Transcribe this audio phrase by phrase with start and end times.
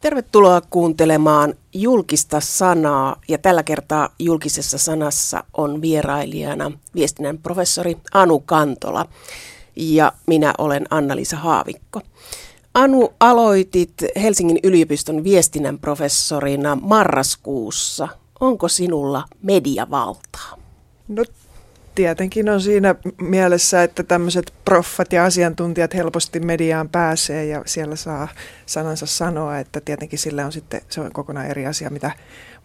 [0.00, 9.06] Tervetuloa kuuntelemaan julkista sanaa ja tällä kertaa julkisessa sanassa on vierailijana viestinnän professori Anu Kantola
[9.76, 12.00] ja minä olen Anna-Liisa Haavikko.
[12.74, 13.92] Anu, aloitit
[14.22, 18.08] Helsingin yliopiston viestinnän professorina marraskuussa.
[18.40, 20.58] Onko sinulla mediavaltaa?
[21.08, 21.24] No
[21.98, 28.28] tietenkin on siinä mielessä, että tämmöiset proffat ja asiantuntijat helposti mediaan pääsee ja siellä saa
[28.66, 32.10] sanansa sanoa, että tietenkin sillä on sitten, se on kokonaan eri asia, mitä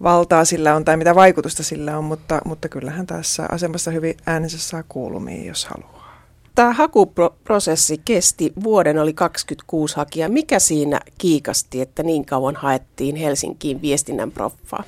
[0.03, 4.57] valtaa sillä on tai mitä vaikutusta sillä on, mutta, mutta kyllähän tässä asemassa hyvin äänensä
[4.57, 6.23] saa kuulumiin, jos haluaa.
[6.55, 10.29] Tämä hakuprosessi kesti vuoden, oli 26 hakijaa.
[10.29, 14.83] Mikä siinä kiikasti, että niin kauan haettiin Helsinkiin viestinnän proffaa?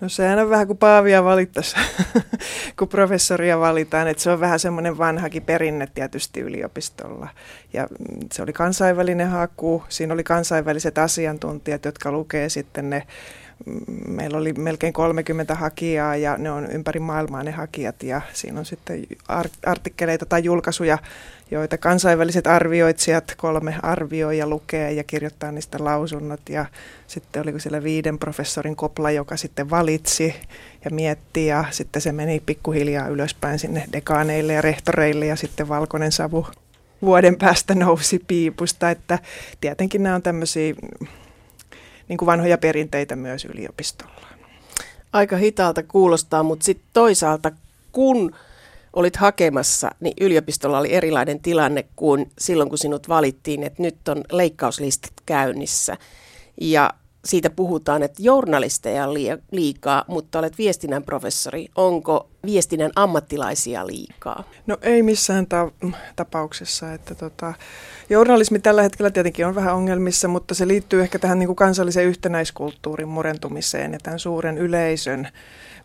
[0.00, 1.84] No sehän on vähän kuin Paavia valittaisiin,
[2.78, 4.08] kun professoria valitaan.
[4.08, 7.28] Että se on vähän semmoinen vanhakin perinne tietysti yliopistolla.
[7.72, 13.06] Ja mm, se oli kansainvälinen haku, siinä oli kansainväliset asiantuntijat, jotka lukee sitten ne
[13.66, 18.58] mm, meillä oli melkein 30 hakijaa ja ne on ympäri maailmaa ne hakijat ja siinä
[18.58, 19.06] on sitten
[19.66, 20.98] artikkeleita tai julkaisuja
[21.50, 26.40] joita kansainväliset arvioitsijat kolme arvioi ja lukee ja kirjoittaa niistä lausunnot.
[26.48, 26.66] Ja
[27.06, 30.34] sitten oliko siellä viiden professorin kopla, joka sitten valitsi
[30.84, 36.12] ja mietti ja sitten se meni pikkuhiljaa ylöspäin sinne dekaaneille ja rehtoreille ja sitten valkoinen
[36.12, 36.46] savu
[37.02, 38.90] vuoden päästä nousi piipusta.
[38.90, 39.18] Että
[39.60, 40.74] tietenkin nämä on tämmöisiä
[42.08, 44.28] niin kuin vanhoja perinteitä myös yliopistolla.
[45.12, 47.52] Aika hitaalta kuulostaa, mutta sitten toisaalta
[47.92, 48.34] kun
[48.92, 54.24] olit hakemassa, niin yliopistolla oli erilainen tilanne kuin silloin, kun sinut valittiin, että nyt on
[54.32, 55.96] leikkauslistat käynnissä.
[56.60, 56.90] Ja
[57.24, 59.14] siitä puhutaan, että journalisteja on
[59.52, 61.66] liikaa, mutta olet viestinnän professori.
[61.76, 64.44] Onko viestinnän ammattilaisia liikaa?
[64.66, 65.70] No ei missään ta-
[66.16, 66.92] tapauksessa.
[66.92, 67.54] Että tota,
[68.10, 72.04] journalismi tällä hetkellä tietenkin on vähän ongelmissa, mutta se liittyy ehkä tähän niin kuin kansallisen
[72.04, 75.28] yhtenäiskulttuurin murentumiseen ja tämän suuren yleisön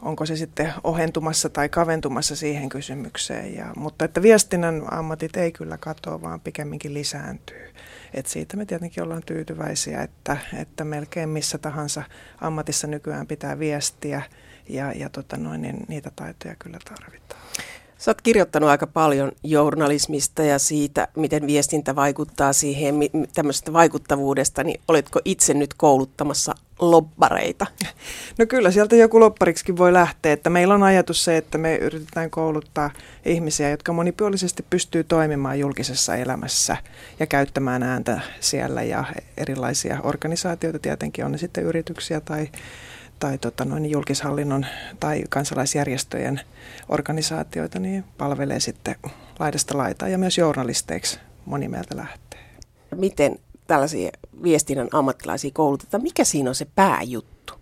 [0.04, 3.56] onko se sitten ohentumassa tai kaventumassa siihen kysymykseen.
[3.56, 7.74] Ja, mutta että viestinnän ammatit ei kyllä katoa, vaan pikemminkin lisääntyy.
[8.14, 12.04] Et siitä me tietenkin ollaan tyytyväisiä, että, että melkein missä tahansa
[12.42, 14.22] ammatissa nykyään pitää viestiä
[14.70, 17.42] ja, ja tota noin, niin niitä taitoja kyllä tarvitaan.
[18.04, 22.96] Sä oot kirjoittanut aika paljon journalismista ja siitä, miten viestintä vaikuttaa siihen,
[23.34, 27.66] tämmöisestä vaikuttavuudesta, niin oletko itse nyt kouluttamassa lobbareita?
[28.38, 30.34] No kyllä, sieltä joku lobbariksi voi lähteä.
[30.34, 32.92] Että meillä on ajatus se, että me yritetään kouluttaa
[33.26, 36.78] ihmisiä, jotka monipuolisesti pystyy toimimaan julkisessa elämässä
[37.20, 39.04] ja käyttämään ääntä siellä ja
[39.38, 42.50] erilaisia organisaatioita tietenkin, on ne sitten yrityksiä tai
[43.24, 44.66] tai tota, noin julkishallinnon
[45.00, 46.42] tai kansalaisjärjestöjen
[46.90, 48.96] organisaatioita, niin palvelee sitten
[49.40, 52.40] laidasta laitaa ja myös journalisteiksi moni meiltä lähtee.
[52.96, 54.12] Miten tällaisia
[54.44, 56.04] viestinnän ammattilaisia koulutetaan?
[56.04, 57.54] Mikä siinä on se pääjuttu?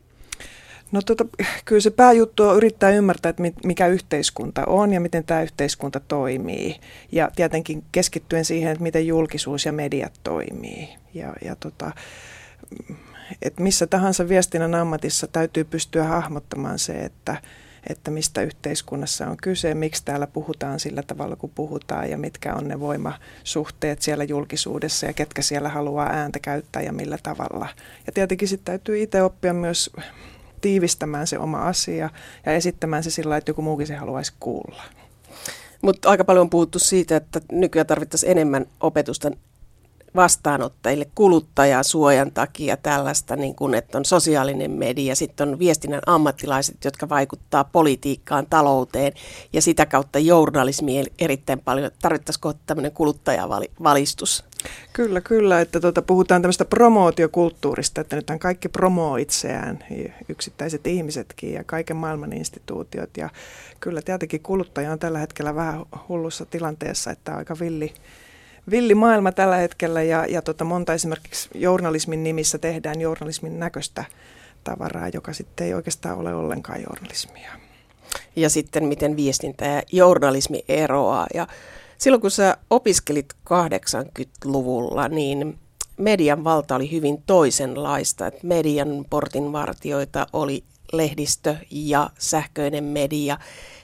[0.91, 1.25] No tota,
[1.65, 6.79] kyllä se pääjuttu on yrittää ymmärtää, että mikä yhteiskunta on ja miten tämä yhteiskunta toimii.
[7.11, 10.89] Ja tietenkin keskittyen siihen, että miten julkisuus ja mediat toimii.
[11.13, 11.91] Ja, ja tota,
[13.41, 17.37] että missä tahansa viestinnän ammatissa täytyy pystyä hahmottamaan se, että,
[17.89, 22.67] että mistä yhteiskunnassa on kyse, miksi täällä puhutaan sillä tavalla, kun puhutaan ja mitkä on
[22.67, 27.67] ne voimasuhteet siellä julkisuudessa ja ketkä siellä haluaa ääntä käyttää ja millä tavalla.
[28.05, 29.89] Ja tietenkin sitten täytyy itse oppia myös
[30.61, 32.09] tiivistämään se oma asia
[32.45, 34.83] ja esittämään se sillä, että joku muukin se haluaisi kuulla.
[35.81, 39.31] Mutta aika paljon on puhuttu siitä, että nykyään tarvittaisiin enemmän opetusta
[40.15, 47.09] vastaanottajille kuluttajasuojan takia tällaista, niin kuin, että on sosiaalinen media, sitten on viestinnän ammattilaiset, jotka
[47.09, 49.13] vaikuttaa politiikkaan, talouteen
[49.53, 51.91] ja sitä kautta journalismiin erittäin paljon.
[52.01, 54.43] Tarvittaisiko tämmöinen kuluttajavalistus?
[54.93, 59.79] Kyllä, kyllä, että tuota, puhutaan tämmöistä promootiokulttuurista, että nyt kaikki promoo itseään,
[60.29, 63.17] yksittäiset ihmisetkin ja kaiken maailman instituutiot.
[63.17, 63.29] Ja
[63.79, 67.93] kyllä tietenkin kuluttaja on tällä hetkellä vähän hullussa tilanteessa, että aika villi,
[68.69, 74.05] villi maailma tällä hetkellä ja, ja tota monta esimerkiksi journalismin nimissä tehdään journalismin näköistä
[74.63, 77.51] tavaraa, joka sitten ei oikeastaan ole ollenkaan journalismia.
[78.35, 81.27] Ja sitten miten viestintä ja journalismi eroaa.
[81.33, 81.47] Ja
[81.97, 85.59] silloin kun sä opiskelit 80-luvulla, niin
[85.97, 88.27] median valta oli hyvin toisenlaista.
[88.27, 93.37] Että median portinvartioita oli lehdistö ja sähköinen media.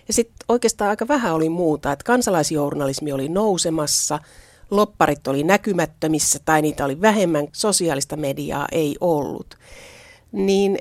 [0.07, 4.19] Ja sitten oikeastaan aika vähän oli muuta, että kansalaisjournalismi oli nousemassa–
[4.72, 9.58] lopparit oli näkymättömissä tai niitä oli vähemmän, sosiaalista mediaa ei ollut.
[10.31, 10.78] Niin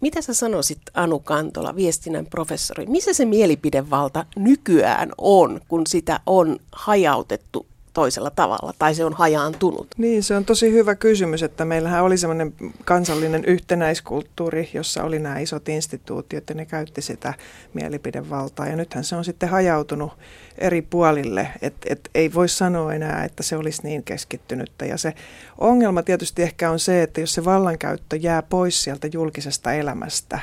[0.00, 6.58] mitä sä sanoisit Anu Kantola, viestinnän professori, missä se mielipidevalta nykyään on, kun sitä on
[6.72, 7.66] hajautettu
[7.96, 9.86] toisella tavalla tai se on hajaantunut?
[9.98, 12.54] Niin, se on tosi hyvä kysymys, että meillähän oli semmoinen
[12.84, 17.34] kansallinen yhtenäiskulttuuri, jossa oli nämä isot instituutiot ja ne käytti sitä
[17.74, 20.12] mielipidevaltaa ja nythän se on sitten hajautunut
[20.58, 25.14] eri puolille, että et ei voi sanoa enää, että se olisi niin keskittynyttä ja se
[25.58, 30.38] ongelma tietysti ehkä on se, että jos se vallankäyttö jää pois sieltä julkisesta elämästä,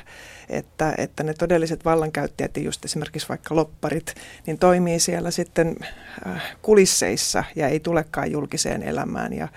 [0.50, 4.16] että, että ne todelliset vallankäyttäjät, just esimerkiksi vaikka lopparit,
[4.48, 5.76] niin toimii siellä sitten
[6.28, 9.34] äh, kulisseissa ja ei tulekaan julkiseen elämään.
[9.34, 9.48] Ja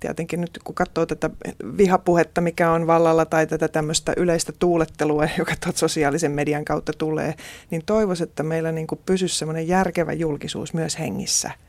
[0.00, 1.30] tietenkin nyt kun katsoo tätä
[1.76, 7.34] vihapuhetta, mikä on vallalla, tai tätä tämmöistä yleistä tuulettelua, joka tuot sosiaalisen median kautta tulee,
[7.70, 11.50] niin toivoisin, että meillä niin pysyisi semmoinen järkevä julkisuus myös hengissä–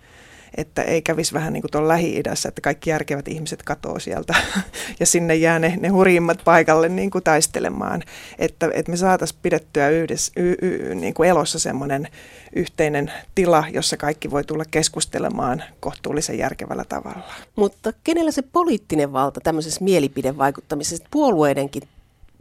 [0.58, 4.36] että ei kävisi vähän niin kuin tuolla Lähi-idässä, että kaikki järkevät ihmiset katoo sieltä
[5.00, 8.04] ja sinne jää ne, ne hurjimmat paikalle niin kuin taistelemaan.
[8.40, 12.08] Että, että me saataisiin pidettyä yhdessä, y, y, niin kuin elossa semmoinen
[12.56, 17.34] yhteinen tila, jossa kaikki voi tulla keskustelemaan kohtuullisen järkevällä tavalla.
[17.56, 21.84] Mutta kenellä se poliittinen valta tämmöisessä mielipidevaikuttamisessa, puolueidenkin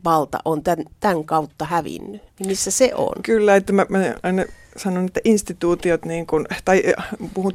[0.04, 3.22] valta on tämän, tämän kautta hävinnyt, niin missä se on?
[3.22, 4.44] Kyllä, että mä, mä aina
[4.80, 7.52] sanon, että instituutiot, niin kuin, tai äh, puhun,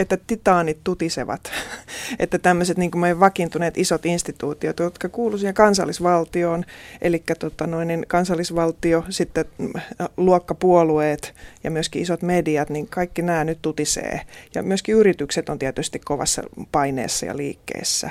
[0.00, 1.40] että titaanit tutisevat,
[2.18, 6.64] että tämmöiset niin kuin vakiintuneet isot instituutiot, jotka kuuluvat siihen kansallisvaltioon,
[7.00, 11.34] eli tota noin, niin kansallisvaltio, sitten äh, luokkapuolueet
[11.64, 14.20] ja myöskin isot mediat, niin kaikki nämä nyt tutisee.
[14.54, 16.42] Ja myöskin yritykset on tietysti kovassa
[16.72, 18.10] paineessa ja liikkeessä.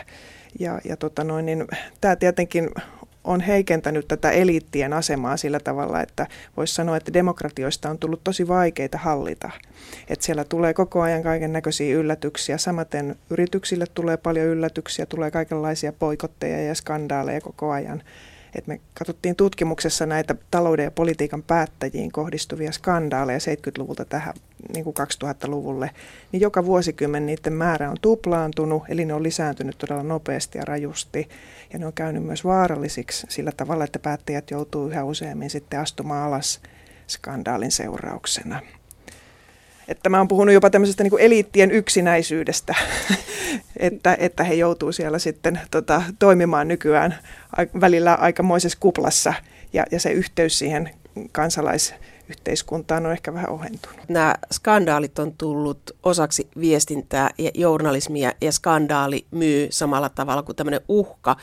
[0.60, 1.68] Ja, ja tota noin, niin,
[2.02, 2.70] tämä tietenkin
[3.24, 6.28] on heikentänyt tätä eliittien asemaa sillä tavalla, että
[6.58, 9.52] voisi sanoa, että demokratioista on tullut tosi vaikeita hallita.
[10.08, 12.58] Että siellä tulee koko ajan kaiken näköisiä yllätyksiä.
[12.58, 18.04] Samaten yrityksille tulee paljon yllätyksiä, tulee kaikenlaisia poikotteja ja skandaaleja koko ajan.
[18.56, 24.34] Et me katsottiin tutkimuksessa näitä talouden ja politiikan päättäjiin kohdistuvia skandaaleja 70-luvulta tähän
[24.74, 25.92] niin kuin 2000-luvulle,
[26.32, 31.30] niin joka vuosikymmen niiden määrä on tuplaantunut, eli ne on lisääntynyt todella nopeasti ja rajusti.
[31.74, 36.28] Ja ne on käynyt myös vaarallisiksi sillä tavalla, että päättäjät joutuu yhä useammin sitten astumaan
[36.28, 36.62] alas
[37.08, 38.62] skandaalin seurauksena.
[39.92, 42.76] Että mä oon puhunut jopa tämmöisestä niin eliittien yksinäisyydestä,
[43.78, 47.16] että, että he joutuu siellä sitten tota, toimimaan nykyään
[47.82, 49.34] välillä aikamoisessa kuplassa
[49.74, 50.90] ja, ja se yhteys siihen
[51.32, 51.94] kansalais
[52.30, 54.00] yhteiskuntaan on ehkä vähän ohentunut.
[54.10, 60.82] Nämä skandaalit on tullut osaksi viestintää ja journalismia ja skandaali myy samalla tavalla kuin tämmöinen
[60.88, 61.36] uhka.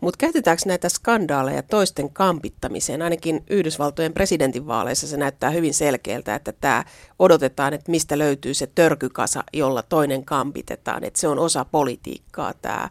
[0.00, 3.02] Mutta käytetäänkö näitä skandaaleja toisten kampittamiseen?
[3.02, 6.84] Ainakin Yhdysvaltojen presidentinvaaleissa se näyttää hyvin selkeältä, että tämä
[7.18, 11.04] odotetaan, että mistä löytyy se törkykasa, jolla toinen kampitetaan.
[11.04, 12.88] Että se on osa politiikkaa tämä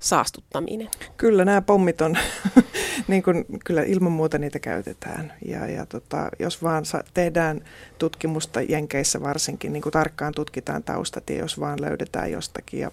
[0.00, 0.88] saastuttaminen.
[1.16, 2.18] Kyllä nämä pommit on,
[3.08, 5.32] niin kuin, kyllä ilman muuta niitä käytetään.
[5.46, 7.60] Ja, ja tota, jos vaan sa- tehdään
[7.98, 12.80] tutkimusta Jenkeissä varsinkin, niin kuin tarkkaan tutkitaan taustat ja jos vaan löydetään jostakin.
[12.80, 12.90] Ja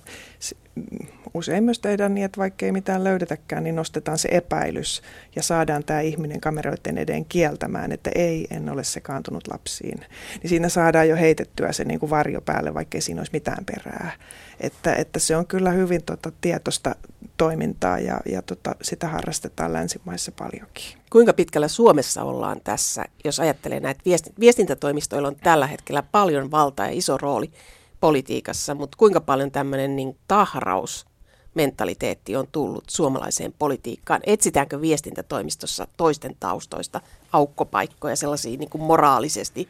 [1.33, 5.01] usein myös tehdään niin, että vaikka ei mitään löydetäkään, niin nostetaan se epäilys
[5.35, 9.99] ja saadaan tämä ihminen kameroiden edeen kieltämään, että ei, en ole sekaantunut lapsiin.
[10.41, 13.65] Niin siinä saadaan jo heitettyä se niin kuin varjo päälle, vaikka ei siinä olisi mitään
[13.65, 14.11] perää.
[14.59, 16.95] Että, että se on kyllä hyvin tota, tietoista
[17.37, 20.97] toimintaa ja, ja tota, sitä harrastetaan länsimaissa paljonkin.
[21.09, 24.01] Kuinka pitkällä Suomessa ollaan tässä, jos ajattelee näitä
[24.39, 27.51] viestintätoimistoilla on tällä hetkellä paljon valtaa ja iso rooli
[27.99, 31.05] politiikassa, mutta kuinka paljon tämmöinen niin tahraus
[31.53, 34.21] mentaliteetti on tullut suomalaiseen politiikkaan?
[34.25, 37.01] Etsitäänkö viestintätoimistossa toisten taustoista
[37.33, 39.67] aukkopaikkoja, sellaisia niin kuin moraalisesti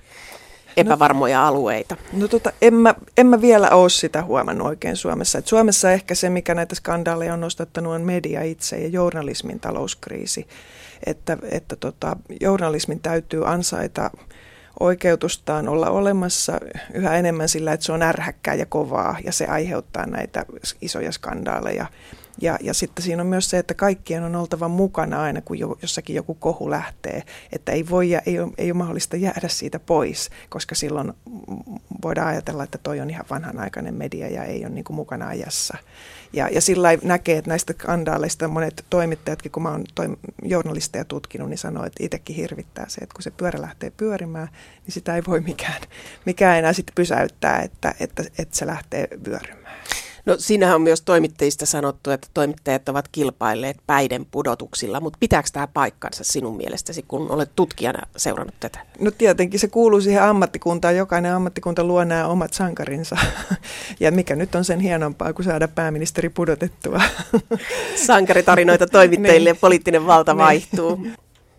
[0.78, 1.98] epävarmoja no, alueita?
[2.14, 5.38] No tota, en, mä, en mä vielä ole sitä huomannut oikein Suomessa.
[5.38, 10.48] Et Suomessa ehkä se, mikä näitä skandaaleja on nostattanut, on media itse ja journalismin talouskriisi.
[11.06, 14.12] Että, että tota, journalismin täytyy ansaita
[14.80, 16.60] oikeutustaan olla olemassa
[16.94, 20.46] yhä enemmän sillä, että se on ärhäkkää ja kovaa ja se aiheuttaa näitä
[20.82, 21.86] isoja skandaaleja.
[22.42, 25.78] Ja, ja sitten siinä on myös se, että kaikkien on oltava mukana aina, kun jo,
[25.82, 27.24] jossakin joku kohu lähtee.
[27.52, 31.14] Että ei, voi, ei, ole, ei ole mahdollista jäädä siitä pois, koska silloin
[32.02, 35.78] voidaan ajatella, että toi on ihan vanhanaikainen media ja ei ole niin mukana ajassa.
[36.34, 41.50] Ja, ja sillä näkee, että näistä skandaaleista monet toimittajatkin, kun mä oon toim- journalisteja tutkinut,
[41.50, 44.48] niin sanoo, että itsekin hirvittää se, että kun se pyörä lähtee pyörimään,
[44.86, 45.82] niin sitä ei voi mikään,
[46.26, 49.78] mikään enää sitten pysäyttää, että, että, että se lähtee vyörymään.
[50.28, 55.68] No siinähän on myös toimittajista sanottu, että toimittajat ovat kilpailleet päiden pudotuksilla, mutta pitääkö tämä
[55.68, 58.80] paikkansa sinun mielestäsi, kun olet tutkijana seurannut tätä?
[59.00, 60.96] No tietenkin se kuuluu siihen ammattikuntaan.
[60.96, 63.18] Jokainen ammattikunta luo nämä omat sankarinsa.
[64.00, 67.02] Ja mikä nyt on sen hienompaa kuin saada pääministeri pudotettua.
[67.96, 69.62] Sankaritarinoita toimittajille ja niin.
[69.62, 70.38] poliittinen valta niin.
[70.38, 71.08] vaihtuu.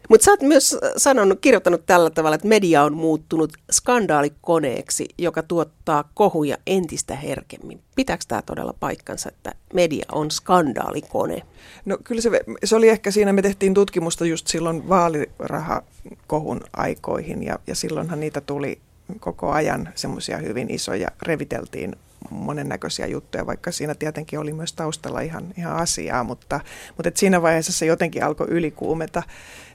[0.08, 6.10] Mutta sä oot myös sanonut, kirjoittanut tällä tavalla, että media on muuttunut skandaalikoneeksi, joka tuottaa
[6.14, 7.80] kohuja entistä herkemmin.
[7.96, 11.42] Pitääkö tämä todella paikkansa, että media on skandaalikone?
[11.84, 12.30] No kyllä se,
[12.64, 18.40] se oli ehkä siinä, me tehtiin tutkimusta just silloin vaalirahakohun aikoihin ja, ja silloinhan niitä
[18.40, 18.80] tuli
[19.20, 21.96] koko ajan semmoisia hyvin isoja, reviteltiin
[22.30, 26.60] monennäköisiä juttuja, vaikka siinä tietenkin oli myös taustalla ihan, ihan asiaa, mutta,
[26.96, 29.22] mutta et siinä vaiheessa se jotenkin alkoi ylikuumeta.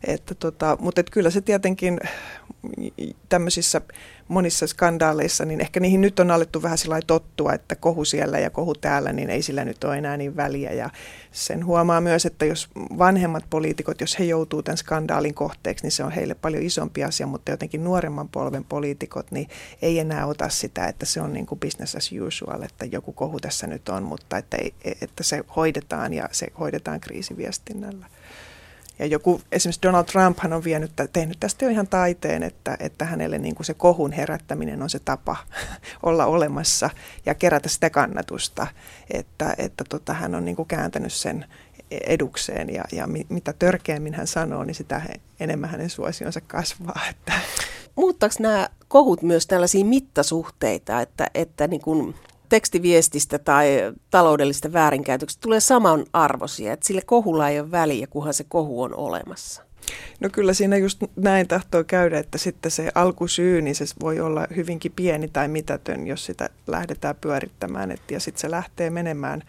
[0.08, 2.00] Että tota, mutta et kyllä se tietenkin
[3.30, 3.82] tämmöisissä
[4.28, 8.50] monissa skandaaleissa, niin ehkä niihin nyt on alettu vähän sillä tottua, että kohu siellä ja
[8.50, 10.72] kohu täällä, niin ei sillä nyt ole enää niin väliä.
[10.72, 10.90] Ja
[11.32, 16.04] sen huomaa myös, että jos vanhemmat poliitikot, jos he joutuu tämän skandaalin kohteeksi, niin se
[16.04, 19.50] on heille paljon isompi asia, mutta jotenkin nuoremman polven poliitikot, niin
[19.82, 23.40] ei enää ota sitä, että se on niin kuin business as usual, että joku kohu
[23.40, 28.06] tässä nyt on, mutta että, ei, että se hoidetaan ja se hoidetaan kriisiviestinnällä.
[29.00, 33.06] Ja joku, esimerkiksi Donald Trump hän on vienyt, tehnyt tästä jo ihan taiteen, että, että
[33.06, 35.36] hänelle niin kuin se kohun herättäminen on se tapa
[36.04, 36.90] olla olemassa
[37.26, 38.68] ja kerätä sitä kannatusta.
[39.12, 41.46] Että, että tota, hän on niin kuin kääntänyt sen
[41.92, 45.02] edukseen ja, ja mitä törkeämmin hän sanoo, niin sitä
[45.40, 47.02] enemmän hänen suosionsa kasvaa.
[47.10, 47.34] Että.
[47.96, 52.16] Muuttaako nämä kohut myös tällaisia mittasuhteita, että, että niin kuin
[52.50, 58.44] tekstiviestistä tai taloudellista väärinkäytöksestä tulee saman arvoisia, että sille kohulla ei ole väliä, kunhan se
[58.44, 59.64] kohu on olemassa.
[60.20, 64.48] No kyllä siinä just näin tahtoo käydä, että sitten se alkusyy, niin se voi olla
[64.56, 67.92] hyvinkin pieni tai mitätön, jos sitä lähdetään pyörittämään.
[67.92, 69.44] Et, ja sitten se lähtee menemään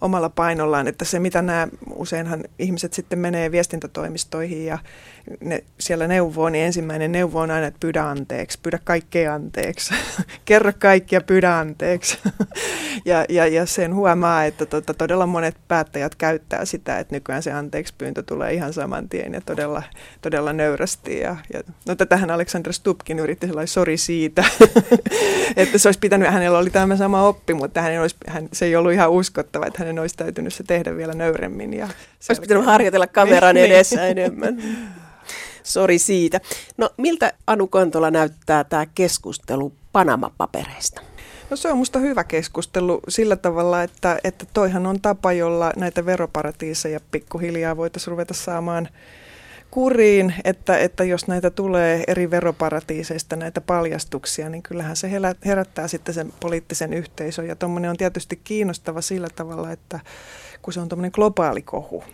[0.00, 4.78] omalla painollaan, että se mitä nämä, useinhan ihmiset sitten menee viestintätoimistoihin ja
[5.40, 9.94] ne siellä neuvoo, niin ensimmäinen neuvo on aina, että pyydä anteeksi, pyydä kaikkea anteeksi,
[10.44, 12.18] kerro kaikkia, pyydä anteeksi.
[13.04, 17.52] ja, ja, ja sen huomaa, että tota, todella monet päättäjät käyttää sitä, että nykyään se
[17.52, 19.82] anteeksi pyyntö tulee ihan saman tien ja todella,
[20.22, 21.20] todella nöyrästi.
[21.20, 24.44] Ja, ja, no tätähän Aleksander Stupkin yritti sellainen sori siitä,
[25.56, 28.76] että se olisi pitänyt, hänellä oli tämä sama oppi, mutta hän olisi, hän, se ei
[28.76, 31.74] ollut ihan uskottava, että hänen olisi täytynyt se tehdä vielä nöyremmin.
[31.74, 31.88] Ja
[32.28, 34.18] olisi pitänyt harjoitella kameran niin, edessä niin.
[34.18, 34.62] enemmän.
[35.62, 36.40] Sori siitä.
[36.76, 41.00] No miltä Anu Kontola näyttää tämä keskustelu Panama-papereista?
[41.50, 46.06] No se on minusta hyvä keskustelu sillä tavalla, että, että toihan on tapa, jolla näitä
[46.06, 48.88] veroparatiiseja pikkuhiljaa voitaisiin ruveta saamaan
[49.74, 55.10] kuriin, että, että jos näitä tulee eri veroparatiiseista näitä paljastuksia, niin kyllähän se
[55.44, 57.46] herättää sitten sen poliittisen yhteisön.
[57.46, 60.00] Ja tuommoinen on tietysti kiinnostava sillä tavalla, että
[60.62, 62.04] kun se on tuommoinen globaali kohu,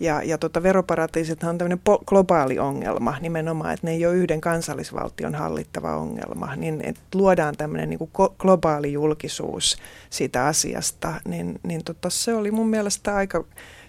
[0.00, 4.40] ja, ja tota, veroparatiisit on tämmöinen po- globaali ongelma nimenomaan, että ne ei ole yhden
[4.40, 6.56] kansallisvaltion hallittava ongelma.
[6.56, 9.76] Niin että luodaan tämmöinen niin kuin globaali julkisuus
[10.10, 13.44] siitä asiasta, niin, niin tota, se oli mun mielestä aika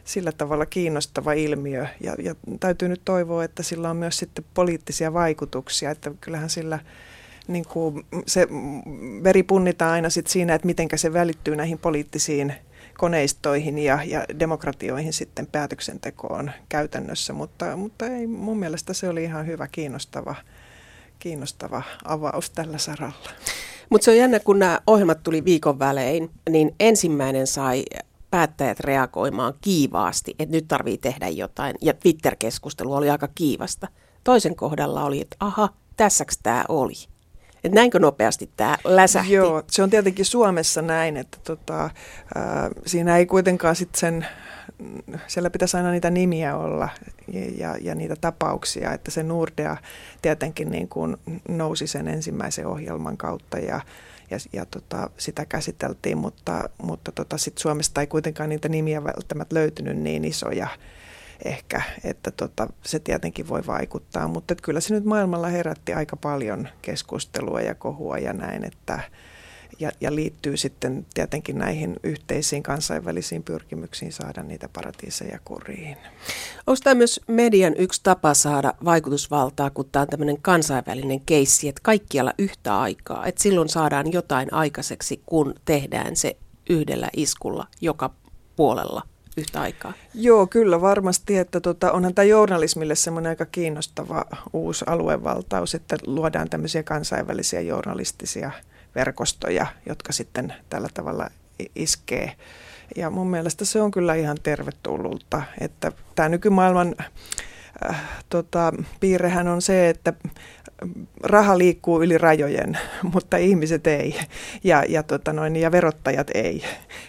[0.10, 1.86] sillä tavalla kiinnostava ilmiö.
[2.02, 6.80] Ja, ja täytyy nyt toivoa, että sillä on myös sitten poliittisia vaikutuksia, että kyllähän sillä
[7.48, 8.48] niin kuin se
[9.24, 12.54] veri punnitaan aina sit siinä, että miten se välittyy näihin poliittisiin
[12.98, 19.48] koneistoihin ja, ja demokratioihin sitten päätöksentekoon käytännössä, mutta, mutta ei, mun mielestä se oli ihan
[19.48, 20.36] hyvä, kiinnostava,
[21.20, 23.30] kiinnostava avaus tällä saralla.
[23.90, 27.86] Mutta se on jännä, kun nämä ohjelmat tuli viikon välein, niin ensimmäinen sai
[28.32, 31.76] päättäjät reagoimaan kiivaasti, että nyt tarvii tehdä jotain.
[31.82, 33.88] Ja Twitter-keskustelu oli aika kiivasta.
[34.24, 36.94] Toisen kohdalla oli, että aha, tässäks tämä oli.
[37.64, 39.34] Että näinkö nopeasti tämä läsähti?
[39.34, 41.92] Joo, se on tietenkin Suomessa näin, että tota, äh,
[42.86, 44.28] siinä ei kuitenkaan sitten sen,
[45.28, 46.90] siellä pitäisi aina niitä nimiä olla
[47.34, 49.78] ja, ja, ja niitä tapauksia, että se Nordea
[50.22, 51.18] tietenkin niin kuin
[51.50, 53.82] nousi sen ensimmäisen ohjelman kautta ja,
[54.32, 59.56] ja, ja tota, sitä käsiteltiin, mutta, mutta tota, sit Suomesta ei kuitenkaan niitä nimiä välttämättä
[59.56, 60.68] löytynyt niin isoja
[61.46, 66.68] ehkä, että tota, se tietenkin voi vaikuttaa, mutta kyllä se nyt maailmalla herätti aika paljon
[66.82, 69.00] keskustelua ja kohua ja näin, että
[69.80, 75.98] ja, ja liittyy sitten tietenkin näihin yhteisiin kansainvälisiin pyrkimyksiin saada niitä paratiiseja kuriin.
[76.68, 81.82] Onko tämä myös median yksi tapa saada vaikutusvaltaa, kun tämä on tämmöinen kansainvälinen keissi, että
[81.84, 86.38] kaikkialla yhtä aikaa, että silloin saadaan jotain aikaiseksi, kun tehdään se
[86.70, 88.14] yhdellä iskulla joka
[88.56, 89.02] puolella
[89.38, 89.94] yhtä aikaa?
[90.14, 96.50] Joo, kyllä varmasti, että tota, onhan tämä journalismille semmoinen aika kiinnostava uusi aluevaltaus, että luodaan
[96.50, 98.52] tämmöisiä kansainvälisiä journalistisia
[98.96, 101.30] verkostoja, jotka sitten tällä tavalla
[101.76, 102.36] iskee.
[102.96, 106.96] Ja mun mielestä se on kyllä ihan tervetullutta, että tämä nykymaailman
[107.90, 110.14] äh, tota, piirrehän on se, että
[111.24, 112.78] raha liikkuu yli rajojen,
[113.14, 114.20] mutta ihmiset ei
[114.64, 116.64] ja, ja, tota noin, ja verottajat ei.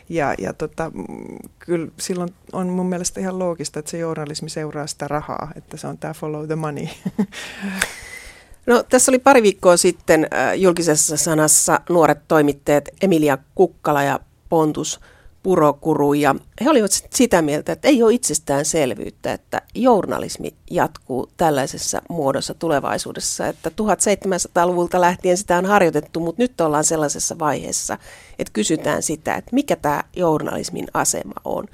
[0.08, 0.92] Ja, ja tota,
[1.58, 5.86] kyllä silloin on mun mielestä ihan loogista, että se journalismi seuraa sitä rahaa, että se
[5.86, 6.86] on tämä follow the money.
[8.70, 15.00] No, tässä oli pari viikkoa sitten äh, julkisessa sanassa nuoret toimittajat Emilia Kukkala ja Pontus
[15.42, 22.54] Purokuru ja he olivat sitä mieltä, että ei ole itsestäänselvyyttä, että journalismi jatkuu tällaisessa muodossa
[22.54, 27.98] tulevaisuudessa, että 1700-luvulta lähtien sitä on harjoitettu, mutta nyt ollaan sellaisessa vaiheessa,
[28.38, 31.66] että kysytään sitä, että mikä tämä journalismin asema on.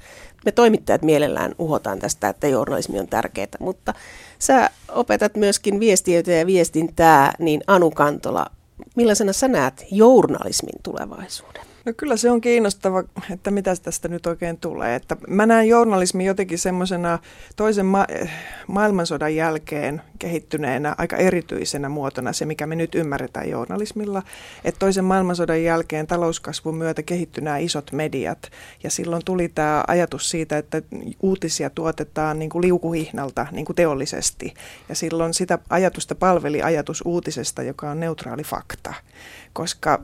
[0.45, 3.93] Me toimittajat mielellään uhotaan tästä, että journalismi on tärkeää, mutta
[4.39, 8.45] sä opetat myöskin viestiöitä ja viestintää, niin Anu Kantola,
[8.95, 11.76] millaisena sä näet journalismin tulevaisuuden?
[11.87, 14.95] No kyllä se on kiinnostava, että mitä tästä nyt oikein tulee.
[14.95, 17.19] Että mä näen journalismin jotenkin semmoisena
[17.55, 18.07] toisen ma-
[18.67, 24.23] maailmansodan jälkeen kehittyneenä aika erityisenä muotona se, mikä me nyt ymmärretään journalismilla.
[24.65, 28.51] Että toisen maailmansodan jälkeen talouskasvun myötä kehittyi nämä isot mediat
[28.83, 30.81] ja silloin tuli tämä ajatus siitä, että
[31.21, 34.53] uutisia tuotetaan niin kuin liukuhihnalta niin kuin teollisesti.
[34.89, 38.93] Ja silloin sitä ajatusta palveli ajatus uutisesta, joka on neutraali fakta
[39.53, 40.03] koska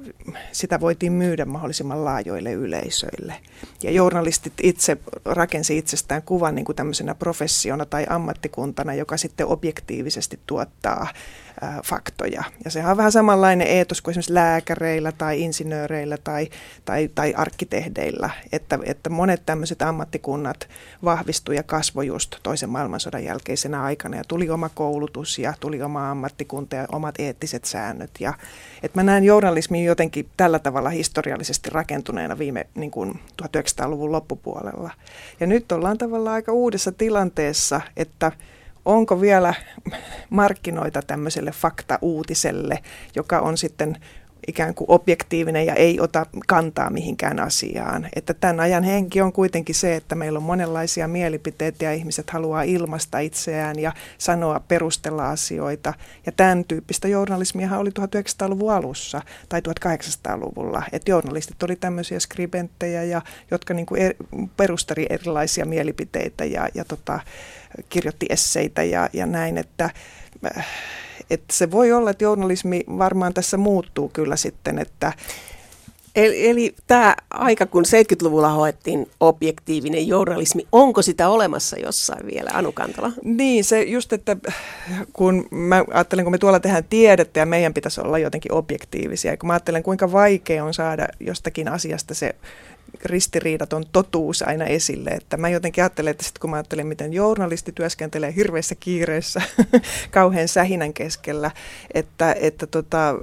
[0.51, 3.35] sitä voitiin myydä mahdollisimman laajoille yleisöille.
[3.83, 10.39] Ja journalistit itse rakensi itsestään kuvan niin kuin tämmöisenä professiona tai ammattikuntana, joka sitten objektiivisesti
[10.47, 11.07] tuottaa
[11.63, 12.43] ää, faktoja.
[12.65, 16.50] Ja sehän on vähän samanlainen eetos kuin esimerkiksi lääkäreillä tai insinööreillä tai,
[16.86, 20.67] tai, tai arkkitehdeillä, että, että monet tämmöiset ammattikunnat
[21.03, 26.12] vahvistuivat ja kasvoi just toisen maailmansodan jälkeisenä aikana ja tuli oma koulutus ja tuli oma
[26.12, 28.12] ammattikunta ja omat eettiset säännöt.
[28.20, 28.34] Ja,
[28.84, 34.91] että mä näen journalismin jotenkin tällä tavalla historiallisesti rakentuneena viime niin kuin 1900-luvun loppupuolella.
[35.39, 38.32] Ja nyt ollaan tavallaan aika uudessa tilanteessa, että
[38.85, 39.53] onko vielä
[40.29, 42.79] markkinoita tämmöiselle fakta-uutiselle,
[43.15, 43.97] joka on sitten
[44.47, 48.09] ikään kuin objektiivinen ja ei ota kantaa mihinkään asiaan.
[48.15, 52.63] Että tämän ajan henki on kuitenkin se, että meillä on monenlaisia mielipiteitä ja ihmiset haluaa
[52.63, 55.93] ilmaista itseään ja sanoa, perustella asioita.
[56.25, 60.83] Ja tämän tyyppistä journalismia oli 1900-luvun alussa tai 1800-luvulla.
[60.91, 63.21] Että journalistit oli tämmöisiä skribenttejä, ja,
[63.51, 64.13] jotka niin kuin er,
[64.57, 67.19] perusteli erilaisia mielipiteitä ja, ja tota,
[67.89, 69.89] kirjoitti esseitä ja, ja näin, että
[70.57, 70.67] äh,
[71.34, 75.13] että se voi olla, että journalismi varmaan tässä muuttuu kyllä sitten, että
[76.15, 82.72] Eli, eli tämä aika, kun 70-luvulla hoettiin objektiivinen journalismi, onko sitä olemassa jossain vielä, Anu
[82.72, 83.12] Kantola?
[83.24, 84.38] Niin, se just, että
[85.13, 89.48] kun mä ajattelen, kun me tuolla tehdään tiedettä ja meidän pitäisi olla jotenkin objektiivisia, kun
[89.48, 92.36] mä ajattelen, kuinka vaikea on saada jostakin asiasta se
[93.06, 95.10] ristiriidaton totuus aina esille.
[95.10, 99.41] Että mä jotenkin ajattelen, että sit kun mä ajattelen, miten journalisti työskentelee hirveässä kiireessä
[100.12, 101.52] kauhean sähinän keskellä,
[101.93, 103.15] että, että tota,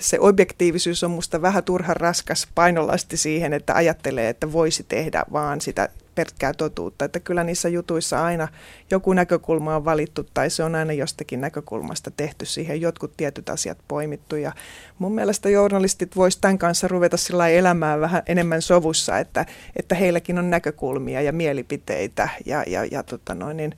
[0.00, 5.60] se objektiivisuus on musta vähän turhan raskas painolasti siihen, että ajattelee, että voisi tehdä vaan
[5.60, 7.04] sitä pelkkää totuutta.
[7.04, 8.48] Että kyllä niissä jutuissa aina
[8.90, 13.78] joku näkökulma on valittu tai se on aina jostakin näkökulmasta tehty siihen jotkut tietyt asiat
[13.88, 14.36] poimittu.
[14.36, 14.52] Ja
[14.98, 20.38] mun mielestä journalistit voisivat tämän kanssa ruveta sillä elämään vähän enemmän sovussa, että, että heilläkin
[20.38, 23.74] on näkökulmia ja mielipiteitä ja, ja, ja tota noin, niin,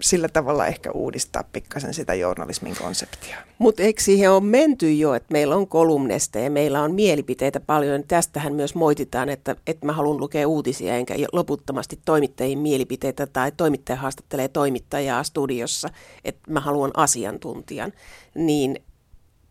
[0.00, 3.36] sillä tavalla ehkä uudistaa pikkasen sitä journalismin konseptia.
[3.58, 8.04] Mutta eikö siihen ole menty jo, että meillä on kolumnesteja, meillä on mielipiteitä paljon.
[8.08, 13.96] Tästähän myös moititaan, että, että mä haluan lukea uutisia enkä loputtomasti toimittajien mielipiteitä tai toimittaja
[13.96, 15.88] haastattelee toimittajaa studiossa,
[16.24, 17.92] että mä haluan asiantuntijan.
[18.34, 18.82] Niin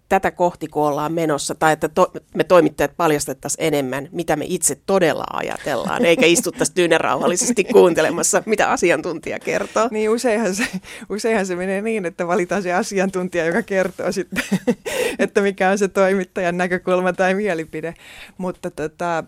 [0.10, 4.78] tätä kohti, kun ollaan menossa, tai että to, me toimittajat paljastettaisiin enemmän, mitä me itse
[4.86, 9.88] todella ajatellaan, eikä istuttaisi tyynärauhallisesti kuuntelemassa, mitä asiantuntija kertoo.
[9.92, 10.68] Niin useinhan se,
[11.10, 14.44] useinhan se menee niin, että valitaan se asiantuntija, joka kertoo sitten,
[15.20, 17.94] että mikä on se toimittajan näkökulma tai mielipide.
[18.38, 19.26] Mutta tota, äh,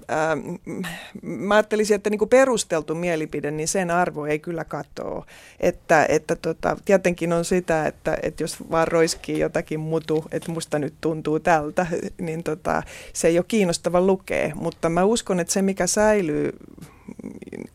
[1.21, 5.25] mä ajattelisin, että niinku perusteltu mielipide, niin sen arvo ei kyllä katoa.
[5.59, 10.70] Että, että tota, tietenkin on sitä, että, että jos vaan roiskii jotakin mutu, että musta
[10.79, 11.88] nyt tuntuu tältä,
[12.21, 16.57] niin tota, se ei ole kiinnostava lukea, mutta mä uskon, että se mikä säilyy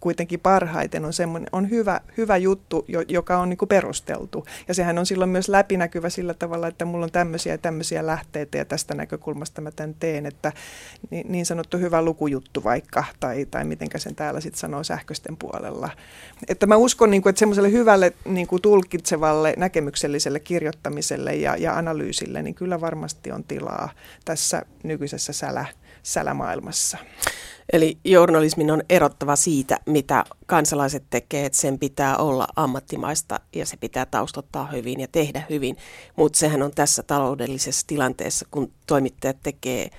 [0.00, 4.46] kuitenkin parhaiten on semmoinen, on hyvä, hyvä juttu, joka on niin kuin perusteltu.
[4.68, 8.58] Ja sehän on silloin myös läpinäkyvä sillä tavalla, että mulla on tämmöisiä ja tämmöisiä lähteitä
[8.58, 10.52] ja tästä näkökulmasta mä tämän teen, että
[11.10, 15.90] niin, niin sanottu hyvä lukujuttu vaikka, tai, tai mitenkä sen täällä sitten sanoo sähköisten puolella.
[16.48, 21.78] Että mä uskon, niin kuin, että semmoiselle hyvälle niin kuin tulkitsevalle näkemykselliselle kirjoittamiselle ja, ja
[21.78, 23.88] analyysille, niin kyllä varmasti on tilaa
[24.24, 25.66] tässä nykyisessä sälä
[26.02, 26.98] sälämaailmassa.
[27.72, 33.76] Eli journalismin on erottava siitä, mitä kansalaiset tekee, että sen pitää olla ammattimaista ja se
[33.76, 35.76] pitää taustottaa hyvin ja tehdä hyvin.
[36.16, 39.90] Mutta sehän on tässä taloudellisessa tilanteessa, kun toimittajat tekee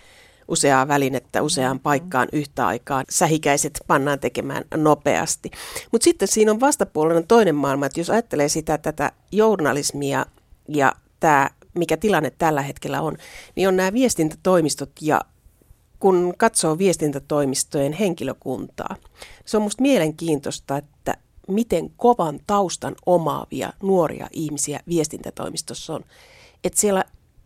[0.48, 3.06] useaa välinettä useaan paikkaan yhtä aikaan.
[3.10, 5.52] Sähikäiset pannaan tekemään nopeasti.
[5.92, 10.26] Mutta sitten siinä on vastapuolella toinen maailma, että jos ajattelee sitä tätä journalismia
[10.68, 13.18] ja tämä, mikä tilanne tällä hetkellä on,
[13.56, 15.22] niin on nämä viestintätoimistot ja
[16.00, 18.96] kun katsoo viestintätoimistojen henkilökuntaa,
[19.46, 26.04] se on minusta mielenkiintoista, että miten kovan taustan omaavia nuoria ihmisiä viestintätoimistossa on.
[26.64, 27.04] Että siellä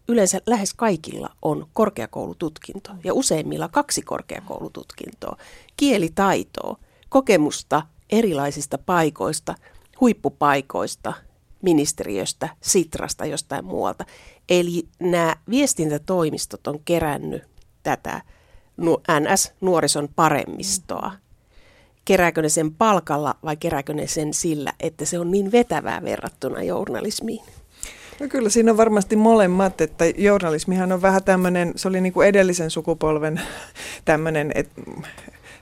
[0.07, 5.37] yleensä lähes kaikilla on korkeakoulututkinto ja useimmilla kaksi korkeakoulututkintoa,
[5.77, 6.77] kielitaitoa,
[7.09, 9.55] kokemusta erilaisista paikoista,
[10.01, 11.13] huippupaikoista,
[11.61, 14.05] ministeriöstä, sitrasta, jostain muualta.
[14.49, 17.43] Eli nämä viestintätoimistot on kerännyt
[17.83, 18.21] tätä
[19.19, 21.11] NS-nuorison paremmistoa.
[22.05, 26.63] Kerääkö ne sen palkalla vai kerääkö ne sen sillä, että se on niin vetävää verrattuna
[26.63, 27.43] journalismiin?
[28.19, 32.27] No kyllä siinä on varmasti molemmat, että journalismihan on vähän tämmöinen, se oli niin kuin
[32.27, 33.41] edellisen sukupolven
[34.05, 34.81] tämmöinen, että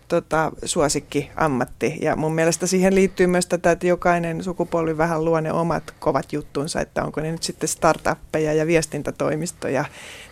[0.09, 1.97] tota, suosikki ammatti.
[2.01, 6.33] Ja mun mielestä siihen liittyy myös tätä, että jokainen sukupolvi vähän luo ne omat kovat
[6.33, 9.85] juttunsa, että onko ne nyt sitten startuppeja ja viestintätoimistoja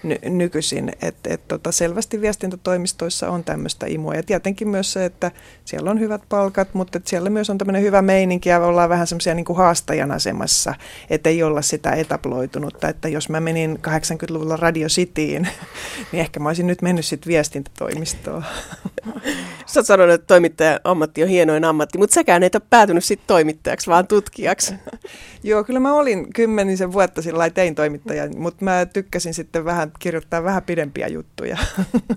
[0.03, 0.91] ny- nykyisin.
[1.01, 4.15] Että et, tota, selvästi viestintätoimistoissa on tämmöistä imua.
[4.15, 5.31] Ja tietenkin myös se, että
[5.65, 9.07] siellä on hyvät palkat, mutta että siellä myös on tämmöinen hyvä meininki ja ollaan vähän
[9.07, 10.75] semmoisia niin kuin haastajan asemassa,
[11.09, 12.89] että ei olla sitä etaploitunutta.
[12.89, 15.47] Että jos mä menin 80-luvulla Radio Cityin,
[16.11, 18.45] niin ehkä mä olisin nyt mennyt sitten viestintätoimistoon.
[19.67, 23.27] Sä oot sanonut, että toimittajan ammatti on hienoin ammatti, mutta säkään et ole päätynyt sitten
[23.27, 24.73] toimittajaksi, vaan tutkijaksi.
[25.43, 30.43] Joo, kyllä mä olin kymmenisen vuotta sillä tein toimittaja, mutta mä tykkäsin sitten vähän kirjoittaa
[30.43, 31.57] vähän pidempiä juttuja.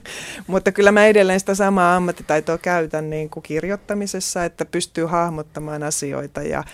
[0.47, 6.43] mutta kyllä mä edelleen sitä samaa ammattitaitoa käytän niin kuin kirjoittamisessa, että pystyy hahmottamaan asioita
[6.43, 6.65] ja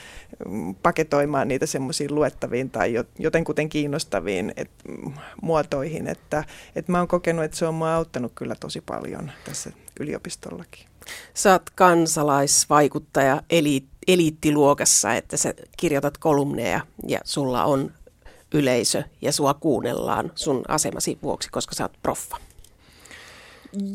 [0.48, 5.12] mm, paketoimaan niitä semmoisiin luettaviin tai jotenkuten kiinnostaviin et, mm,
[5.42, 6.06] muotoihin.
[6.06, 6.44] Että,
[6.76, 10.87] että mä oon kokenut, että se on mua auttanut kyllä tosi paljon tässä yliopistollakin.
[11.35, 17.92] Sä oot kansalaisvaikuttaja eli, eliittiluokassa, että sä kirjoitat kolumneja ja sulla on
[18.54, 22.37] yleisö ja sua kuunnellaan sun asemasi vuoksi, koska sä oot proffa.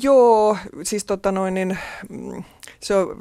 [0.02, 1.78] Joo, siis tota noin, niin,
[2.10, 2.44] mm,
[2.80, 3.18] se on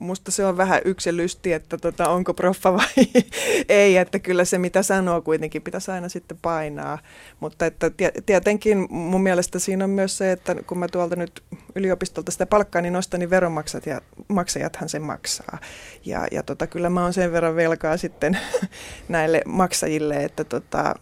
[0.00, 3.06] musta se on vähän yksilösti, että tota, onko proffa vai
[3.68, 6.98] ei, että kyllä se mitä sanoo kuitenkin pitäisi aina sitten painaa.
[7.40, 7.90] Mutta että
[8.26, 11.42] tietenkin mun mielestä siinä on myös se, että kun mä tuolta nyt
[11.74, 15.58] yliopistolta sitä palkkaa, niin nostan, niin veronmaksajat ja maksajathan sen maksaa.
[16.04, 18.38] Ja, ja tota, kyllä mä oon sen verran velkaa sitten
[19.08, 20.94] näille maksajille, että tota,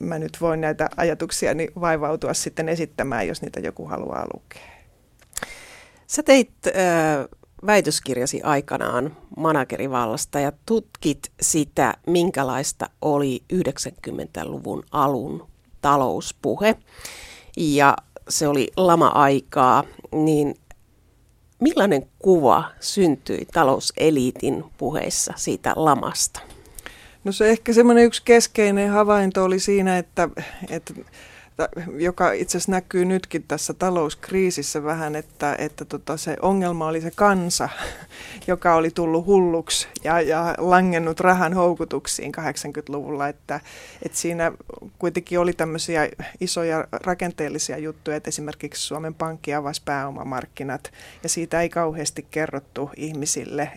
[0.00, 4.80] mä nyt voin näitä ajatuksia niin vaivautua sitten esittämään, jos niitä joku haluaa lukea.
[6.06, 7.28] Sä teit äh,
[7.66, 15.48] väitöskirjasi aikanaan managerivallasta ja tutkit sitä, minkälaista oli 90-luvun alun
[15.80, 16.76] talouspuhe.
[17.56, 17.96] Ja
[18.30, 20.54] se oli lama-aikaa, niin
[21.60, 26.40] millainen kuva syntyi talouseliitin puheissa siitä lamasta?
[27.24, 30.28] No se ehkä semmoinen yksi keskeinen havainto oli siinä, että,
[30.70, 30.94] että
[31.98, 37.10] joka itse asiassa näkyy nytkin tässä talouskriisissä vähän, että, että tota se ongelma oli se
[37.10, 37.68] kansa,
[38.46, 43.60] joka oli tullut hulluksi ja, ja langennut rahan houkutuksiin 80-luvulla, että,
[44.02, 44.52] että siinä
[44.98, 46.08] kuitenkin oli tämmöisiä
[46.40, 50.92] isoja rakenteellisia juttuja, että esimerkiksi Suomen Pankki avasi pääomamarkkinat
[51.22, 53.70] ja siitä ei kauheasti kerrottu ihmisille,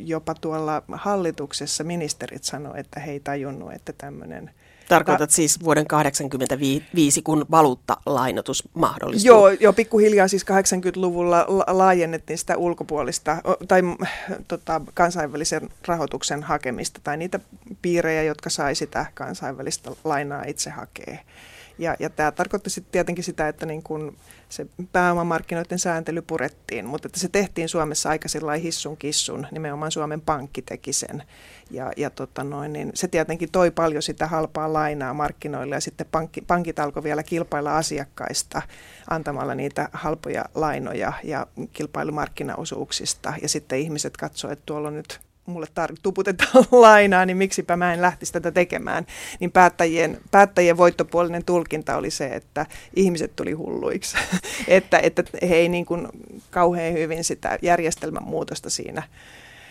[0.00, 4.50] jopa tuolla hallituksessa ministerit sanoivat, että he ei tajunnut, että tämmöinen
[4.94, 9.26] Tarkoitat siis vuoden 1985, kun valuuttalainotus mahdollistuu?
[9.26, 13.36] Joo, jo pikkuhiljaa siis 80-luvulla laajennettiin sitä ulkopuolista
[13.68, 13.82] tai
[14.48, 17.40] tota, kansainvälisen rahoituksen hakemista tai niitä
[17.82, 21.18] piirejä, jotka sai sitä kansainvälistä lainaa itse hakea.
[21.80, 24.16] Ja, ja tämä tarkoitti sitten tietenkin sitä, että niin kun
[24.48, 28.28] se pääomamarkkinoiden sääntely purettiin, mutta että se tehtiin Suomessa aika
[28.62, 31.22] hissun kissun, nimenomaan Suomen Pankki teki sen.
[31.70, 36.06] Ja, ja tota noin, niin se tietenkin toi paljon sitä halpaa lainaa markkinoille ja sitten
[36.10, 38.62] pankki, pankit alkoi vielä kilpailla asiakkaista
[39.10, 43.34] antamalla niitä halpoja lainoja ja kilpailumarkkinaosuuksista.
[43.42, 47.94] Ja sitten ihmiset katsoivat, että tuolla on nyt mulle tar- tuputetaan lainaa, niin miksipä mä
[47.94, 49.06] en lähtisi tätä tekemään.
[49.40, 54.16] Niin päättäjien, päättäjien voittopuolinen tulkinta oli se, että ihmiset tuli hulluiksi,
[54.68, 56.08] että, että he ei niin kuin
[56.50, 59.02] kauhean hyvin sitä järjestelmän muutosta siinä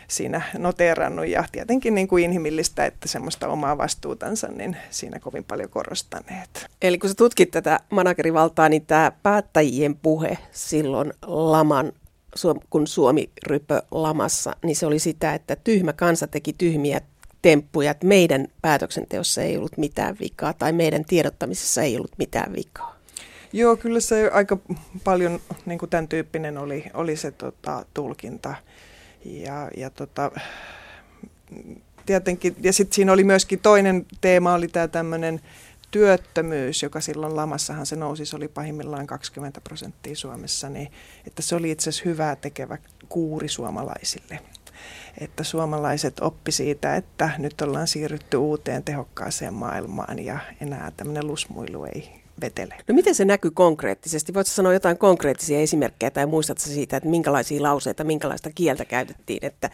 [0.10, 5.70] siinä noteerannut ja tietenkin niin kuin inhimillistä, että semmoista omaa vastuutansa niin siinä kovin paljon
[5.70, 6.66] korostaneet.
[6.82, 11.92] Eli kun sä tutkit tätä managerivaltaa, niin tämä päättäjien puhe silloin laman
[12.70, 17.02] kun Suomi rypö lamassa, niin se oli sitä, että tyhmä kansa teki tyhmiä
[17.42, 22.96] temppuja, että meidän päätöksenteossa ei ollut mitään vikaa tai meidän tiedottamisessa ei ollut mitään vikaa.
[23.54, 24.58] Joo, kyllä se aika
[25.04, 28.56] paljon niin kuin tämän tyyppinen oli, oli se tota, tulkinta.
[29.26, 30.32] Ja, ja tota,
[32.06, 35.42] tietenkin, ja sitten siinä oli myöskin toinen teema, oli tämä tämmöinen
[35.92, 40.92] työttömyys, joka silloin lamassahan se nousi, se oli pahimmillaan 20 prosenttia Suomessa, niin
[41.28, 42.78] että se oli itse asiassa hyvää tekevä
[43.10, 44.40] kuuri suomalaisille.
[45.18, 51.86] Että suomalaiset oppi siitä, että nyt ollaan siirrytty uuteen tehokkaaseen maailmaan ja enää tämmöinen lusmuilu
[51.86, 52.76] ei vetele.
[52.88, 54.34] No miten se näkyy konkreettisesti?
[54.34, 59.46] Voitko sanoa jotain konkreettisia esimerkkejä tai muistatko siitä, että minkälaisia lauseita, minkälaista kieltä käytettiin?
[59.46, 59.70] Että...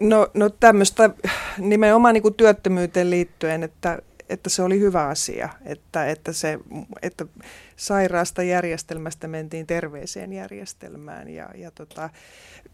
[0.00, 1.10] No, no tämmöistä
[1.58, 3.98] nimenomaan niin kuin työttömyyteen liittyen, että
[4.32, 6.58] että se oli hyvä asia, että, että, se,
[7.02, 7.26] että
[7.76, 12.10] sairaasta järjestelmästä mentiin terveeseen järjestelmään ja, ja tota,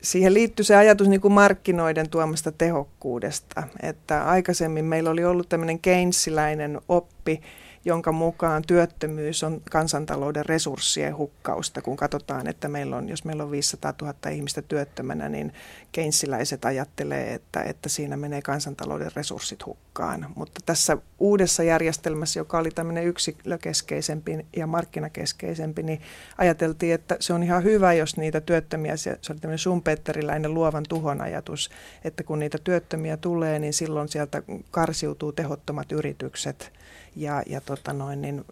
[0.02, 5.78] siihen liittyy se ajatus niin kuin markkinoiden tuomasta tehokkuudesta, että aikaisemmin meillä oli ollut tämmöinen
[5.78, 7.40] Keynesiläinen oppi,
[7.84, 11.82] jonka mukaan työttömyys on kansantalouden resurssien hukkausta.
[11.82, 15.52] Kun katsotaan, että meillä on, jos meillä on 500 000 ihmistä työttömänä, niin
[15.92, 20.26] keinsiläiset ajattelee, että, että siinä menee kansantalouden resurssit hukkaan.
[20.34, 26.00] Mutta tässä uudessa järjestelmässä, joka oli tämmöinen yksilökeskeisempi ja markkinakeskeisempi, niin
[26.38, 31.20] ajateltiin, että se on ihan hyvä, jos niitä työttömiä, se, oli tämmöinen sumpetteriläinen luovan tuhon
[31.20, 31.70] ajatus,
[32.04, 36.72] että kun niitä työttömiä tulee, niin silloin sieltä karsiutuu tehottomat yritykset
[37.18, 38.44] ja, ja tota noin, niin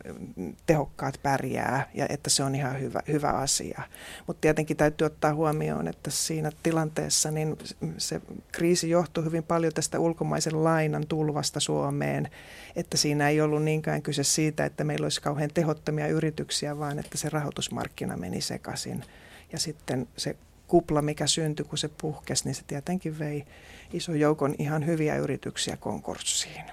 [0.67, 3.83] tehokkaat pärjää ja että se on ihan hyvä, hyvä asia.
[4.27, 7.57] Mutta tietenkin täytyy ottaa huomioon, että siinä tilanteessa niin
[7.99, 8.21] se
[8.53, 12.29] kriisi johtuu hyvin paljon tästä ulkomaisen lainan tulvasta Suomeen,
[12.77, 17.19] että siinä ei ollut niinkään kyse siitä, että meillä olisi kauhean tehottomia yrityksiä, vaan että
[17.19, 19.05] se rahoitusmarkkina meni sekaisin.
[19.53, 23.45] Ja sitten se kupla, mikä syntyi, kun se puhkesi, niin se tietenkin vei
[23.93, 26.65] iso joukon ihan hyviä yrityksiä konkurssiin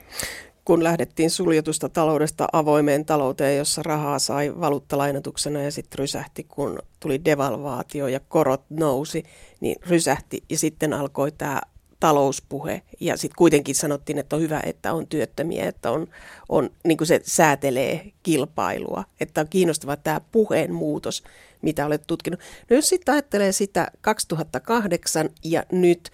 [0.66, 7.26] kun lähdettiin suljetusta taloudesta avoimeen talouteen, jossa rahaa sai valuuttalainatuksena ja sitten rysähti, kun tuli
[7.26, 9.24] devalvaatio ja korot nousi,
[9.60, 11.62] niin rysähti ja sitten alkoi tämä
[12.00, 16.08] talouspuhe ja sitten kuitenkin sanottiin, että on hyvä, että on työttömiä, että on,
[16.50, 21.24] on niin kuin se säätelee kilpailua, että on kiinnostava tämä puheen muutos,
[21.62, 22.40] mitä olet tutkinut.
[22.70, 26.12] No jos sitten ajattelee sitä 2008 ja nyt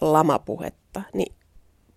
[0.00, 1.34] lamapuhetta, niin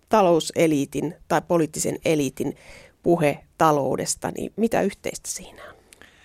[0.08, 2.56] talouseliitin tai poliittisen eliitin
[3.02, 5.76] puhe taloudesta, niin mitä yhteistä siinä on?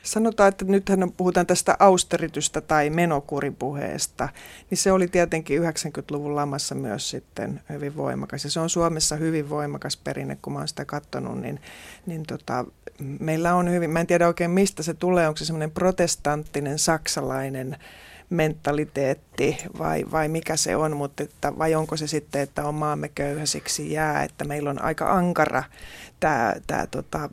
[0.03, 4.29] Sanotaan, että nythän puhutaan tästä austeritystä tai menokuripuheesta,
[4.69, 8.43] niin se oli tietenkin 90-luvun lamassa myös sitten hyvin voimakas.
[8.43, 11.61] Ja se on Suomessa hyvin voimakas perinne, kun mä oon sitä katsonut, niin,
[12.05, 12.65] niin tota,
[13.19, 17.77] meillä on hyvin, mä en tiedä oikein mistä se tulee, onko se semmoinen protestanttinen saksalainen
[18.31, 23.09] mentaliteetti vai, vai mikä se on, mutta että, vai onko se sitten, että on maamme
[23.09, 25.63] köyhäsiksi jää, että meillä on aika ankara
[26.19, 27.29] tämä, tämä tota,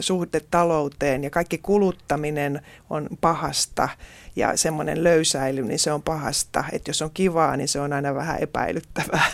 [0.00, 3.88] suhde talouteen ja kaikki kuluttaminen on pahasta
[4.36, 8.14] ja semmoinen löysäily, niin se on pahasta, että jos on kivaa, niin se on aina
[8.14, 9.24] vähän epäilyttävää.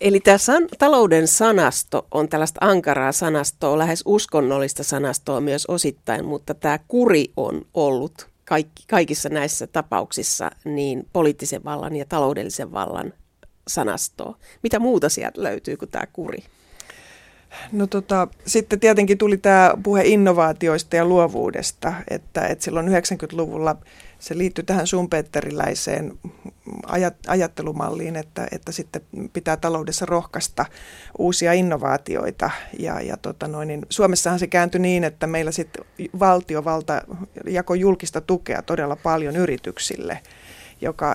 [0.00, 6.54] Eli tämä san, talouden sanasto on tällaista ankaraa sanastoa, lähes uskonnollista sanastoa myös osittain, mutta
[6.54, 13.12] tämä kuri on ollut kaikki, kaikissa näissä tapauksissa niin poliittisen vallan ja taloudellisen vallan
[13.68, 14.38] sanastoa.
[14.62, 16.38] Mitä muuta sieltä löytyy kuin tämä kuri?
[17.72, 23.76] No tota, sitten tietenkin tuli tämä puhe innovaatioista ja luovuudesta, että, että silloin 90-luvulla
[24.18, 26.18] se liittyi tähän sumpeetteriläiseen
[27.26, 30.66] ajattelumalliin, että, että sitten pitää taloudessa rohkaista
[31.18, 32.50] uusia innovaatioita.
[32.78, 35.84] Ja, ja tota noin, niin Suomessahan se kääntyi niin, että meillä sitten
[36.18, 37.02] valtiovalta
[37.46, 40.20] jakoi julkista tukea todella paljon yrityksille–
[40.84, 41.14] joka,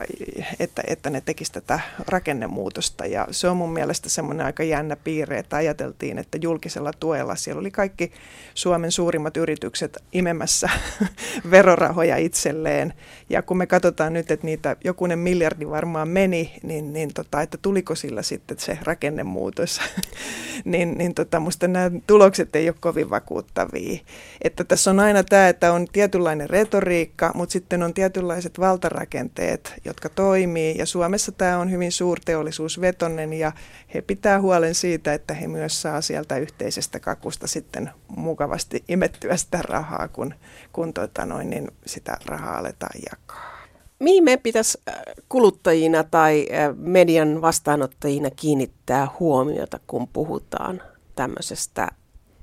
[0.59, 3.05] että, että ne tekisivät tätä rakennemuutosta.
[3.05, 7.59] Ja se on mun mielestä semmoinen aika jännä piirre, että ajateltiin, että julkisella tuella siellä
[7.59, 8.11] oli kaikki
[8.53, 10.69] Suomen suurimmat yritykset imemässä
[11.51, 12.93] verorahoja itselleen.
[13.29, 17.57] Ja kun me katsotaan nyt, että niitä jokunen miljardi varmaan meni, niin, niin tota, että
[17.61, 19.81] tuliko sillä sitten se rakennemuutos,
[20.65, 23.99] niin, niin tota, musta nämä tulokset ei ole kovin vakuuttavia.
[24.41, 29.85] Että tässä on aina tämä, että on tietynlainen retoriikka, mutta sitten on tietynlaiset valtarakenteet, yritykset,
[29.85, 30.77] jotka toimii.
[30.77, 33.51] Ja Suomessa tämä on hyvin suurteollisuusvetonen ja
[33.93, 39.61] he pitää huolen siitä, että he myös saa sieltä yhteisestä kakusta sitten mukavasti imettyä sitä
[39.61, 40.33] rahaa, kun,
[40.73, 43.67] kun tota noin, niin sitä rahaa aletaan jakaa.
[43.99, 44.95] mihin meidän pitäisi äh,
[45.29, 50.81] kuluttajina tai äh, median vastaanottajina kiinnittää huomiota, kun puhutaan
[51.15, 51.87] tämmöisestä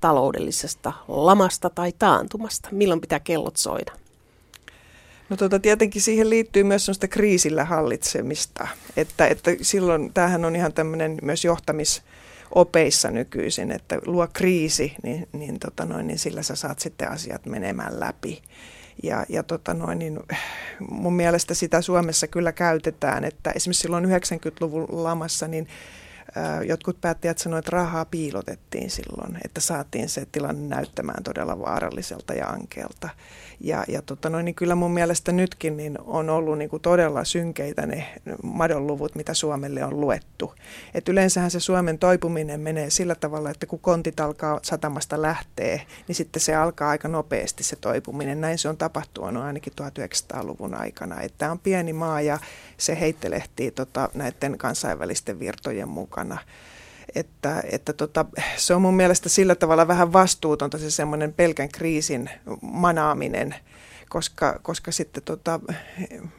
[0.01, 2.69] taloudellisesta lamasta tai taantumasta?
[2.73, 4.06] Milloin pitää kellot soida?
[5.29, 10.73] No tota, tietenkin siihen liittyy myös sellaista kriisillä hallitsemista, että, että silloin tämähän on ihan
[10.73, 16.79] tämmöinen myös johtamisopeissa nykyisin, että luo kriisi, niin, niin, tota noin, niin sillä sä saat
[16.79, 18.43] sitten asiat menemään läpi.
[19.03, 20.21] Ja, ja tota noin, niin
[20.91, 25.69] mun mielestä sitä Suomessa kyllä käytetään, että esimerkiksi silloin 90-luvun lamassa, niin
[26.67, 32.47] jotkut päättäjät sanoivat, että rahaa piilotettiin silloin, että saatiin se tilanne näyttämään todella vaaralliselta ja
[32.47, 33.09] ankeelta.
[33.61, 37.25] Ja, ja tota noin, niin kyllä mun mielestä nytkin niin on ollut niin kuin todella
[37.25, 40.55] synkeitä ne madonluvut, mitä Suomelle on luettu.
[40.95, 46.17] Et yleensähän se Suomen toipuminen menee sillä tavalla, että kun kontit alkaa satamasta lähtee, niin
[46.17, 48.41] sitten se alkaa aika nopeasti se toipuminen.
[48.41, 51.17] Näin se on tapahtunut ainakin 1900-luvun aikana.
[51.39, 52.39] Tämä on pieni maa ja
[52.79, 56.39] se heittelehtii tota, näiden kansainvälisten virtojen mukana
[57.15, 58.25] että, että tota,
[58.57, 62.31] se on mun mielestä sillä tavalla vähän vastuutonta se semmoinen pelkän kriisin
[62.63, 63.55] manaaminen,
[64.09, 65.61] koska, koska sitten tota,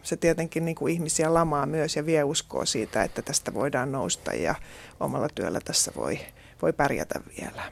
[0.04, 4.34] se tietenkin niin kuin ihmisiä lamaa myös ja vie uskoa siitä, että tästä voidaan nousta
[4.34, 4.56] ja
[5.00, 6.20] omalla työllä tässä voi,
[6.62, 7.64] voi pärjätä vielä.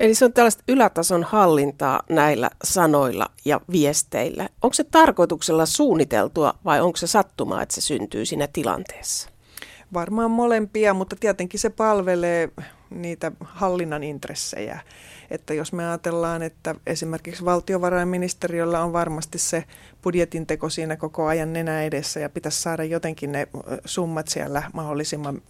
[0.00, 4.48] Eli se on tällaista ylätason hallintaa näillä sanoilla ja viesteillä.
[4.62, 9.28] Onko se tarkoituksella suunniteltua vai onko se sattumaa, että se syntyy siinä tilanteessa?
[9.92, 12.48] Varmaan molempia, mutta tietenkin se palvelee
[12.90, 14.80] niitä hallinnan intressejä.
[15.30, 19.64] Että jos me ajatellaan, että esimerkiksi valtiovarainministeriöllä on varmasti se
[20.02, 23.48] budjetin teko siinä koko ajan nenä edessä ja pitäisi saada jotenkin ne
[23.84, 25.42] summat siellä mahdollisimman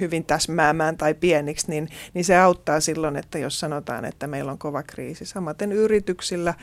[0.00, 4.58] hyvin täsmäämään tai pieniksi, niin, niin se auttaa silloin, että jos sanotaan, että meillä on
[4.58, 5.24] kova kriisi.
[5.24, 6.54] Samaten yrityksillä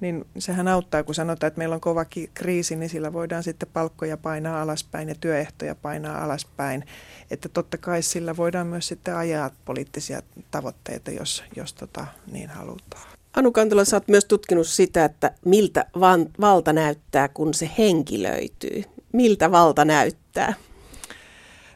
[0.00, 4.16] niin sehän auttaa, kun sanotaan, että meillä on kova kriisi, niin sillä voidaan sitten palkkoja
[4.16, 6.84] painaa alaspäin ja työehtoja painaa alaspäin.
[7.30, 13.15] Että totta kai sillä voidaan myös sitten ajaa poliittisia tavoitteita, jos, jos tota, niin halutaan.
[13.36, 18.82] Anu Kantola, sä oot myös tutkinut sitä, että miltä van, valta näyttää, kun se henkilöityy.
[19.12, 20.54] Miltä valta näyttää?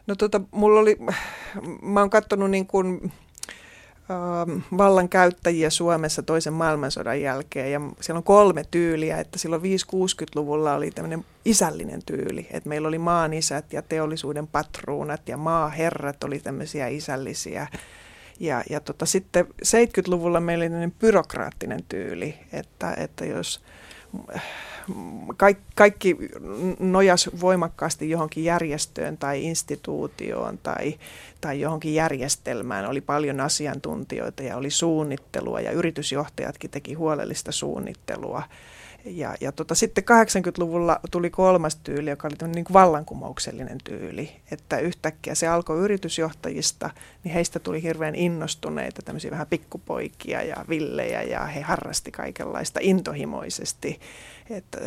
[0.07, 0.97] No tota, mulla oli,
[1.81, 3.11] mä oon katsonut niin kuin
[4.77, 7.71] vallankäyttäjiä Suomessa toisen maailmansodan jälkeen.
[7.71, 12.97] Ja siellä on kolme tyyliä, että silloin 5-60-luvulla oli tämmöinen isällinen tyyli, että meillä oli
[12.97, 17.67] maan isät ja teollisuuden patruunat ja maaherrat oli tämmöisiä isällisiä.
[18.41, 23.61] Ja, ja tota, sitten 70-luvulla meillä oli byrokraattinen tyyli, että, että jos
[25.37, 26.17] kaikki, kaikki
[26.79, 30.99] nojas voimakkaasti johonkin järjestöön tai instituutioon tai,
[31.41, 32.89] tai johonkin järjestelmään.
[32.89, 38.43] Oli paljon asiantuntijoita ja oli suunnittelua ja yritysjohtajatkin teki huolellista suunnittelua.
[39.05, 44.79] Ja, ja tota, sitten 80-luvulla tuli kolmas tyyli, joka oli niin kuin vallankumouksellinen tyyli, että
[44.79, 46.89] yhtäkkiä se alkoi yritysjohtajista,
[47.23, 53.99] niin heistä tuli hirveän innostuneita, tämmöisiä vähän pikkupoikia ja villejä, ja he harrasti kaikenlaista intohimoisesti
[54.49, 54.79] että,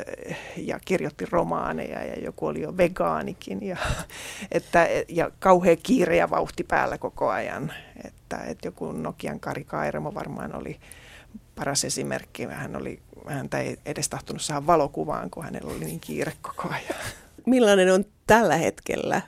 [0.56, 3.76] ja kirjoitti romaaneja, ja joku oli jo vegaanikin, ja,
[4.52, 7.72] että, ja kauhea kiire ja vauhti päällä koko ajan,
[8.04, 10.76] että, että joku Nokian Kari Kairamo varmaan oli
[11.54, 12.44] paras esimerkki.
[12.44, 17.04] Hän oli häntä ei edes tahtonut saada valokuvaan, kun hänellä oli niin kiire koko ajan.
[17.46, 19.22] Millainen on tällä hetkellä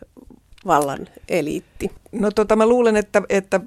[0.66, 1.90] vallan eliitti?
[2.12, 3.60] No tota, mä luulen, että, että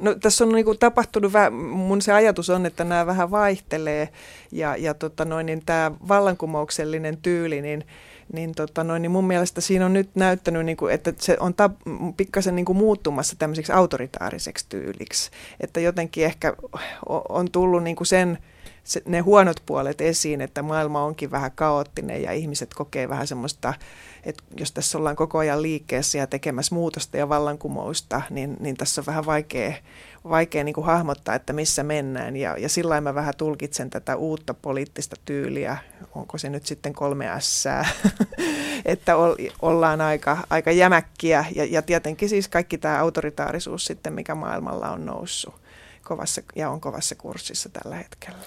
[0.00, 4.08] no, tässä on niinku tapahtunut, vähän, mun se ajatus on, että nämä vähän vaihtelee
[4.52, 7.84] ja, ja tota noin, niin tämä vallankumouksellinen tyyli, niin
[8.32, 11.54] niin, tota noin, niin mun mielestä siinä on nyt näyttänyt, niin kuin, että se on
[11.54, 11.70] ta-
[12.16, 15.30] pikkasen niin kuin muuttumassa tämmöiseksi autoritaariseksi tyyliksi.
[15.60, 16.54] Että jotenkin ehkä
[17.28, 18.38] on tullut niin kuin sen,
[18.86, 23.74] se, ne huonot puolet esiin, että maailma onkin vähän kaoottinen ja ihmiset kokee vähän semmoista,
[24.24, 29.00] että jos tässä ollaan koko ajan liikkeessä ja tekemässä muutosta ja vallankumousta, niin, niin tässä
[29.00, 29.74] on vähän vaikea,
[30.28, 32.36] vaikea niin kuin hahmottaa, että missä mennään.
[32.36, 35.76] Ja, ja sillä mä vähän tulkitsen tätä uutta poliittista tyyliä,
[36.14, 37.88] onko se nyt sitten kolme ässää,
[38.84, 39.14] että
[39.62, 45.06] ollaan aika, aika jämäkkiä ja, ja tietenkin siis kaikki tämä autoritaarisuus sitten, mikä maailmalla on
[45.06, 45.65] noussut
[46.06, 48.38] kovassa ja on kovassa kurssissa tällä hetkellä.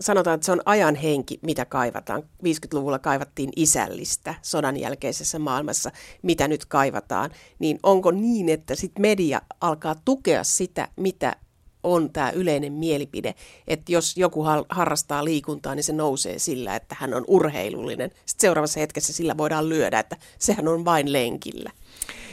[0.00, 2.22] Sanotaan, että se on ajan henki, mitä kaivataan.
[2.22, 5.90] 50-luvulla kaivattiin isällistä sodan jälkeisessä maailmassa,
[6.22, 7.30] mitä nyt kaivataan.
[7.58, 11.36] Niin onko niin, että sit media alkaa tukea sitä, mitä
[11.82, 13.34] on tämä yleinen mielipide,
[13.68, 18.10] että jos joku harrastaa liikuntaa, niin se nousee sillä, että hän on urheilullinen.
[18.10, 21.70] Sitten seuraavassa hetkessä sillä voidaan lyödä, että sehän on vain lenkillä.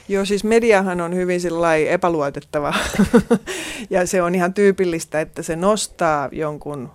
[0.08, 1.42] Joo, siis mediahan on hyvin
[1.89, 2.74] epäluotettava.
[3.89, 6.92] Ja se on ihan tyypillistä, että se nostaa jonkun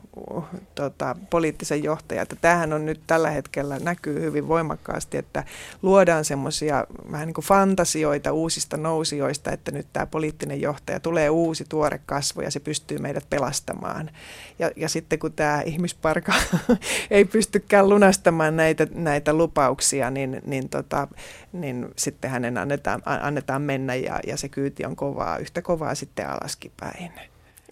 [0.74, 2.22] tota, poliittisen johtajan.
[2.22, 5.44] Että tämähän on nyt tällä hetkellä näkyy hyvin voimakkaasti, että
[5.82, 11.64] luodaan semmoisia vähän niin kuin fantasioita uusista nousijoista, että nyt tämä poliittinen johtaja tulee uusi
[11.68, 14.10] tuore kasvo ja se pystyy meidät pelastamaan.
[14.58, 16.32] Ja, ja sitten kun tämä ihmisparka
[17.10, 21.08] ei pystykään lunastamaan näitä, näitä lupauksia, niin, niin, tota,
[21.52, 26.28] niin sitten hänen annetaan, annetaan mennä ja, ja se kyyti on kovaa, yhtä kovaa sitten
[26.28, 26.72] alaskin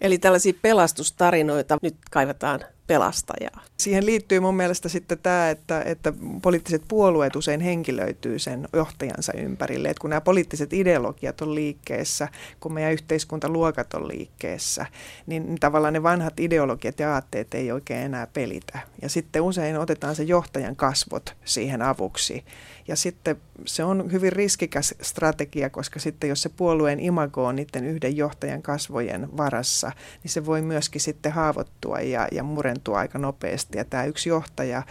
[0.01, 3.61] Eli tällaisia pelastustarinoita nyt kaivataan pelastajaa.
[3.77, 9.89] Siihen liittyy mun mielestä sitten tämä, että, että poliittiset puolueet usein henkilöityy sen johtajansa ympärille.
[9.89, 12.27] Että kun nämä poliittiset ideologiat on liikkeessä,
[12.59, 14.85] kun meidän yhteiskuntaluokat on liikkeessä,
[15.25, 18.79] niin tavallaan ne vanhat ideologiat ja aatteet ei oikein enää pelitä.
[19.01, 22.45] Ja sitten usein otetaan se johtajan kasvot siihen avuksi.
[22.87, 23.35] Ja sitten
[23.65, 28.61] se on hyvin riskikäs strategia, koska sitten jos se puolueen imago on niiden yhden johtajan
[28.61, 29.91] kasvojen varassa,
[30.23, 33.77] niin se voi myöskin sitten haavoittua ja, ja murentua aika nopeasti.
[33.77, 34.83] Ja tämä yksi johtaja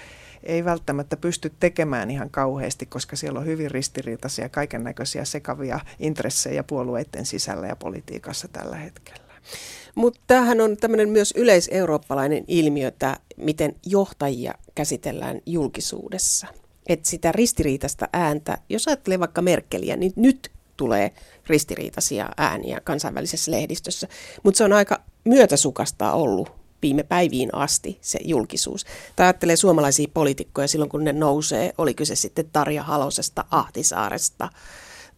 [0.43, 6.63] ei välttämättä pysty tekemään ihan kauheasti, koska siellä on hyvin ristiriitaisia kaiken näköisiä sekavia intressejä
[6.63, 9.27] puolueiden sisällä ja politiikassa tällä hetkellä.
[9.95, 16.47] Mutta tämähän on tämmöinen myös yleiseurooppalainen ilmiö, että miten johtajia käsitellään julkisuudessa
[16.87, 21.13] että sitä ristiriitaista ääntä, jos ajattelee vaikka Merkeliä, niin nyt tulee
[21.47, 24.09] ristiriitaisia ääniä kansainvälisessä lehdistössä,
[24.43, 26.53] mutta se on aika myötäsukasta ollut
[26.87, 28.87] viime päiviin asti se julkisuus.
[29.17, 34.49] Tai ajattelee suomalaisia poliitikkoja silloin, kun ne nousee, oli kyse sitten Tarja Halosesta, Ahtisaaresta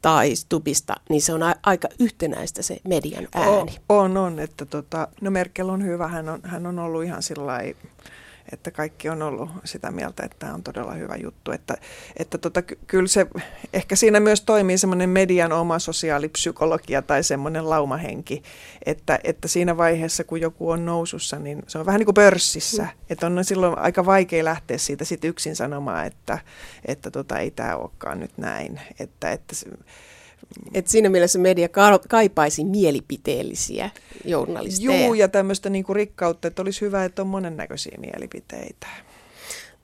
[0.02, 3.78] tai Stupista, niin se on a- aika yhtenäistä se median ääni.
[3.88, 4.38] O, on, on.
[4.38, 7.60] Että tota, no Merkel on hyvä, hän on, hän on ollut ihan sillä
[8.52, 11.52] että kaikki on ollut sitä mieltä, että tämä on todella hyvä juttu.
[11.52, 11.74] Että,
[12.16, 13.26] että tota, kyllä se,
[13.72, 18.42] ehkä siinä myös toimii semmoinen median oma sosiaalipsykologia tai semmoinen laumahenki,
[18.86, 22.82] että, että siinä vaiheessa, kun joku on nousussa, niin se on vähän niin kuin pörssissä.
[22.82, 22.88] Mm.
[23.10, 26.38] Että on silloin aika vaikea lähteä siitä sit yksin sanomaan, että,
[26.84, 28.80] että tota, ei tämä olekaan nyt näin.
[29.00, 29.56] Että, että
[30.74, 31.68] et siinä mielessä media
[32.08, 33.90] kaipaisi mielipiteellisiä
[34.24, 35.00] journalisteja.
[35.00, 38.86] Joo, ja tämmöistä niinku rikkautta, että olisi hyvä, että on monennäköisiä mielipiteitä.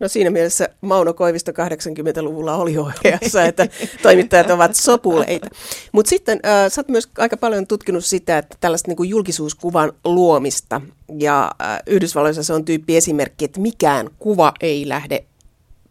[0.00, 3.68] No siinä mielessä Mauno Koivisto 80-luvulla oli oikeassa, että
[4.02, 5.48] toimittajat ovat sopuleita.
[5.92, 9.92] Mutta sitten äh, sä oot myös aika paljon tutkinut sitä, että tällaista niin kuin julkisuuskuvan
[10.04, 10.80] luomista.
[11.18, 15.24] Ja äh, Yhdysvalloissa se on tyyppi esimerkki, että mikään kuva ei lähde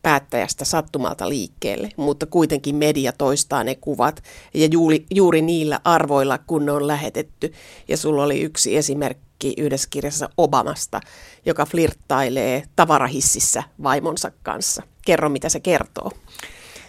[0.03, 4.23] päättäjästä sattumalta liikkeelle, mutta kuitenkin media toistaa ne kuvat
[4.53, 7.53] ja juuri, juuri niillä arvoilla, kun ne on lähetetty.
[7.87, 11.01] Ja sulla oli yksi esimerkki yhdessä kirjassa Obamasta,
[11.45, 14.83] joka flirttailee tavarahississä vaimonsa kanssa.
[15.05, 16.11] Kerro, mitä se kertoo.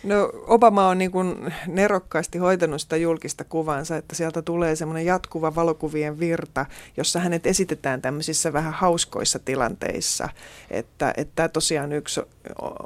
[0.04, 5.54] No Obama on niin kuin nerokkaasti hoitanut sitä julkista kuvansa, että sieltä tulee semmoinen jatkuva
[5.54, 10.28] valokuvien virta, jossa hänet esitetään tämmöisissä vähän hauskoissa tilanteissa.
[10.70, 12.20] Että, että tosiaan yksi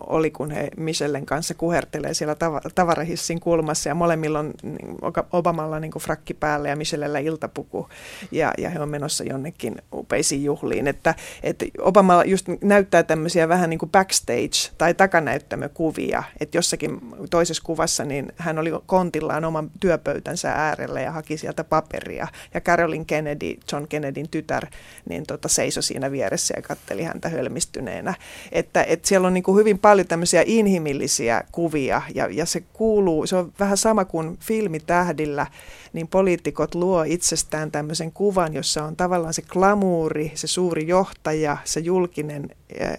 [0.06, 2.36] oli, kun he Michellen kanssa kuhertelee siellä
[2.74, 4.98] tavarahissin kulmassa ja molemmilla on niin,
[5.32, 7.88] Obamalla niin kuin frakki päällä ja Michellellä iltapuku
[8.32, 10.88] ja, ja he on menossa jonnekin upeisiin juhliin.
[10.88, 17.62] Että, että Obama just näyttää tämmöisiä vähän niin kuin backstage- tai takanäyttämökuvia, että jossakin toisessa
[17.66, 22.28] kuvassa niin hän oli kontillaan oman työpöytänsä äärellä ja haki sieltä paperia.
[22.54, 24.66] Ja Carolyn Kennedy, John Kennedyn tytär,
[25.08, 28.14] niin tota, seisoi siinä vieressä ja katteli häntä hölmistyneenä.
[28.52, 33.26] Että, et siellä on niin kuin hyvin paljon tämmöisiä inhimillisiä kuvia ja, ja se kuuluu,
[33.26, 35.46] se on vähän sama kuin filmitähdillä,
[35.92, 41.80] niin poliitikot luo itsestään tämmöisen kuvan, jossa on tavallaan se glamuuri, se suuri johtaja, se
[41.80, 42.50] julkinen
[42.82, 42.98] äh,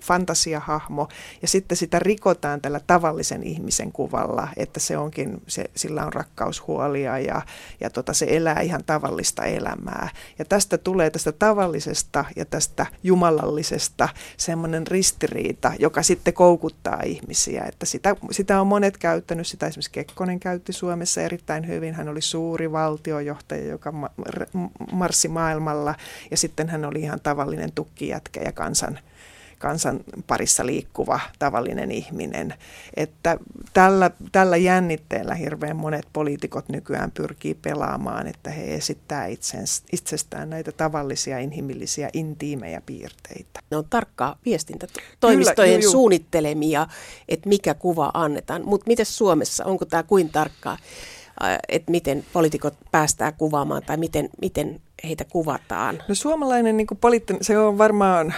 [0.00, 1.08] fantasiahahmo
[1.42, 7.18] ja sitten sitä rikotaan tällä tavallisen ihmisen kuvalla, että se onkin, se, sillä on rakkaushuolia
[7.18, 7.42] ja,
[7.80, 10.08] ja tota, se elää ihan tavallista elämää.
[10.38, 17.64] Ja tästä tulee tästä tavallisesta ja tästä jumalallisesta semmoinen ristiriita, joka sitten koukuttaa ihmisiä.
[17.68, 21.94] Että sitä, sitä on monet käyttänyt, sitä esimerkiksi Kekkonen käytti Suomessa erittäin hyvin.
[21.94, 23.92] Hän oli suuri valtiojohtaja, joka
[24.92, 25.94] marssi maailmalla
[26.30, 28.98] ja sitten hän oli ihan tavallinen tukkijätkä ja kansan
[29.62, 32.54] kansan parissa liikkuva tavallinen ihminen.
[32.96, 33.38] Että
[33.72, 40.72] tällä, tällä jännitteellä hirveän monet poliitikot nykyään pyrkii pelaamaan, että he esittää itsens, itsestään näitä
[40.72, 43.60] tavallisia, inhimillisiä, intiimejä piirteitä.
[43.70, 46.86] Ne on tarkkaa viestintätoimistojen Kyllä, suunnittelemia,
[47.28, 48.62] että mikä kuva annetaan.
[48.64, 50.78] Mutta miten Suomessa, onko tämä kuin tarkkaa,
[51.68, 56.02] että miten poliitikot päästään kuvaamaan tai miten, miten heitä kuvataan?
[56.08, 58.34] No suomalainen niin poliittinen, se on varmaan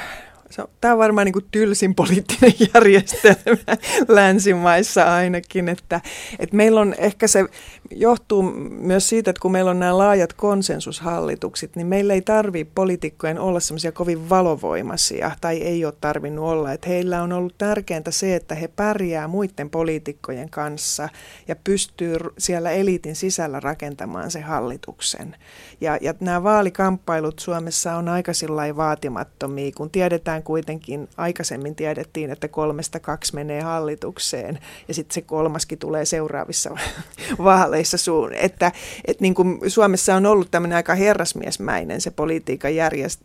[0.81, 3.77] Tämä on varmaan niin kuin tylsin poliittinen järjestelmä
[4.09, 6.01] länsimaissa ainakin, että,
[6.39, 7.45] että meillä on ehkä se
[7.91, 13.39] johtuu myös siitä, että kun meillä on nämä laajat konsensushallitukset, niin meillä ei tarvitse poliitikkojen
[13.39, 16.73] olla semmoisia kovin valovoimaisia tai ei ole tarvinnut olla.
[16.73, 21.09] Että heillä on ollut tärkeintä se, että he pärjää muiden poliitikkojen kanssa
[21.49, 25.37] ja pystyy siellä eliitin sisällä rakentamaan se hallituksen.
[25.81, 28.33] Ja, ja nämä vaalikamppailut Suomessa on aika
[28.77, 35.79] vaatimattomia, kun tiedetään kuitenkin, aikaisemmin tiedettiin, että kolmesta kaksi menee hallitukseen ja sitten se kolmaskin
[35.79, 36.71] tulee seuraavissa
[37.45, 38.35] vaaleissa suun.
[38.35, 38.73] Että,
[39.05, 43.21] että niin kuin Suomessa on ollut tämmöinen aika herrasmiesmäinen se politiikan järjest,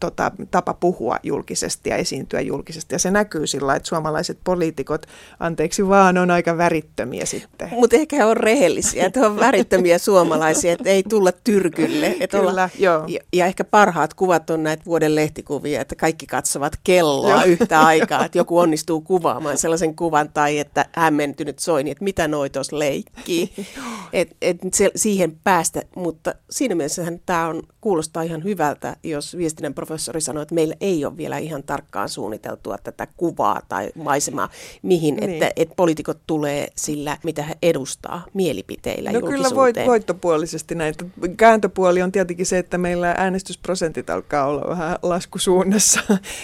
[0.00, 5.06] tota, tapa puhua julkisesti ja esiintyä julkisesti ja se näkyy sillä, että suomalaiset poliitikot,
[5.40, 7.68] anteeksi vaan, on aika värittömiä sitten.
[7.70, 12.16] Mutta ehkä he on rehellisiä, että he on värittömiä suomalaisia, että ei tulla tyrkylle.
[12.20, 13.04] Että Kyllä, olla, joo.
[13.06, 16.26] Ja, ja ehkä parhaat kuvat on näitä vuoden lehtikuvia, että kaikki
[16.60, 22.04] katsovat kelloa yhtä aikaa, että joku onnistuu kuvaamaan sellaisen kuvan tai että hämmentynyt soini, että
[22.04, 23.52] mitä noi tuossa leikkii.
[24.12, 29.74] Et, et se, siihen päästä, mutta siinä mielessä tämä on, kuulostaa ihan hyvältä, jos viestinnän
[29.74, 34.48] professori sanoo, että meillä ei ole vielä ihan tarkkaan suunniteltua tätä kuvaa tai maisemaa,
[34.82, 35.30] mihin, niin.
[35.30, 41.04] että, että poliitikot tulee sillä, mitä he edustaa mielipiteillä No kyllä voit, voittopuolisesti näitä.
[41.36, 46.00] Kääntöpuoli on tietenkin se, että meillä äänestysprosentit alkaa olla vähän laskusuunnassa.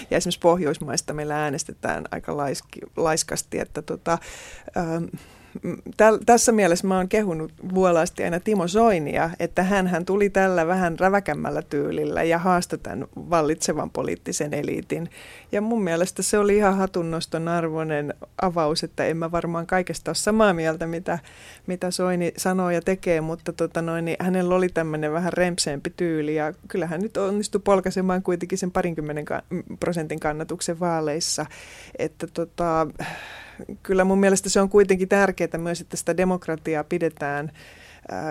[0.09, 4.17] Ja esimerkiksi Pohjoismaista meillä äänestetään aika laiski, laiskasti, että tota,
[4.77, 5.05] ähm,
[5.97, 10.99] täl, tässä mielessä mä oon kehunut vuolaasti aina Timo Soinia, että hän, tuli tällä vähän
[10.99, 12.79] räväkämmällä tyylillä ja haastoi
[13.15, 15.09] vallitsevan poliittisen eliitin.
[15.51, 20.15] Ja mun mielestä se oli ihan hatunnoston arvoinen avaus, että en mä varmaan kaikesta ole
[20.15, 21.19] samaa mieltä, mitä,
[21.67, 26.35] mitä Soini sanoo ja tekee, mutta tota noin, niin hänellä oli tämmöinen vähän rempseempi tyyli
[26.35, 29.25] ja kyllähän nyt onnistui polkaisemaan kuitenkin sen parinkymmenen
[29.79, 31.45] prosentin kannatuksen vaaleissa.
[31.99, 32.87] Että tota,
[33.83, 37.51] kyllä mun mielestä se on kuitenkin tärkeää myös, että sitä demokratiaa pidetään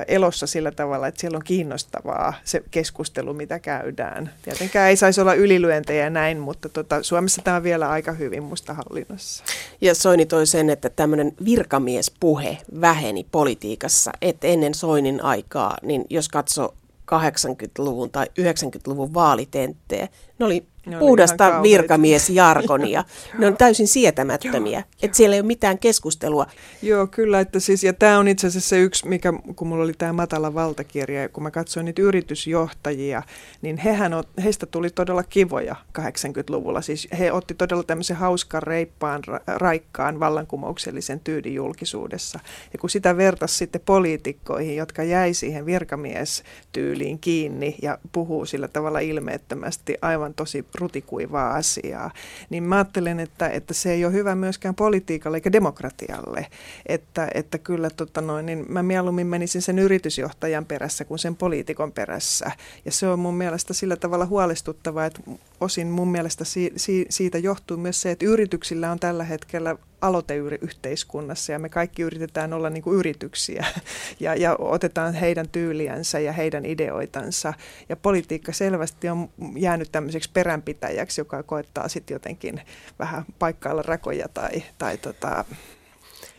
[0.09, 4.31] elossa sillä tavalla, että siellä on kiinnostavaa se keskustelu, mitä käydään.
[4.43, 8.75] Tietenkään ei saisi olla ylilyöntejä näin, mutta tota, Suomessa tämä on vielä aika hyvin musta
[8.75, 9.45] hallinnassa.
[9.81, 16.29] Ja Soini toi sen, että tämmöinen virkamiespuhe väheni politiikassa, että ennen Soinin aikaa, niin jos
[16.29, 16.75] katsoo
[17.13, 20.09] 80-luvun tai 90-luvun vaalitenttejä,
[20.39, 20.67] ne oli
[20.99, 23.05] puhdasta virkamiesjargonia.
[23.39, 26.47] ne on täysin sietämättömiä, joo, että siellä ei ole mitään keskustelua.
[26.83, 29.93] Joo, kyllä, että siis, ja tämä on itse asiassa se yksi, mikä, kun mulla oli
[29.99, 33.23] tämä matala valtakirja, ja kun mä katsoin niitä yritysjohtajia,
[33.63, 34.13] niin hehän,
[34.45, 36.81] heistä tuli todella kivoja 80-luvulla.
[36.81, 42.41] Siis he otti todella tämmöisen hauskan, reippaan, raikkaan, vallankumouksellisen tyydin julkisuudessa.
[42.73, 48.99] Ja kun sitä vertasi sitten poliitikkoihin, jotka jäi siihen virkamiestyyliin kiinni ja puhuu sillä tavalla
[48.99, 52.11] ilmeettömästi aivan tosi rutikuivaa asiaa,
[52.51, 56.47] niin mä ajattelen, että, että se ei ole hyvä myöskään politiikalle eikä demokratialle.
[56.87, 61.93] Että, että kyllä tota noin, niin mä mieluummin menisin sen yritysjohtajan perässä kuin sen poliitikon
[61.93, 62.51] perässä.
[62.85, 65.21] Ja se on mun mielestä sillä tavalla huolestuttavaa, että
[65.61, 71.53] osin mun mielestä si, si, siitä johtuu myös se, että yrityksillä on tällä hetkellä aloiteyhteiskunnassa
[71.53, 73.67] ja me kaikki yritetään olla niin kuin yrityksiä
[74.21, 77.55] ja, ja otetaan heidän tyyliänsä ja heidän ideoitansa.
[77.89, 82.61] Ja politiikka selvästi on jäänyt tämmöiseksi peränpitäjäksi, joka koettaa sitten jotenkin
[82.99, 85.45] vähän paikkailla rakoja tai, tai tota...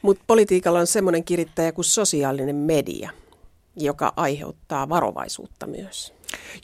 [0.01, 3.11] Mutta politiikalla on semmoinen kirittäjä kuin sosiaalinen media,
[3.75, 6.13] joka aiheuttaa varovaisuutta myös.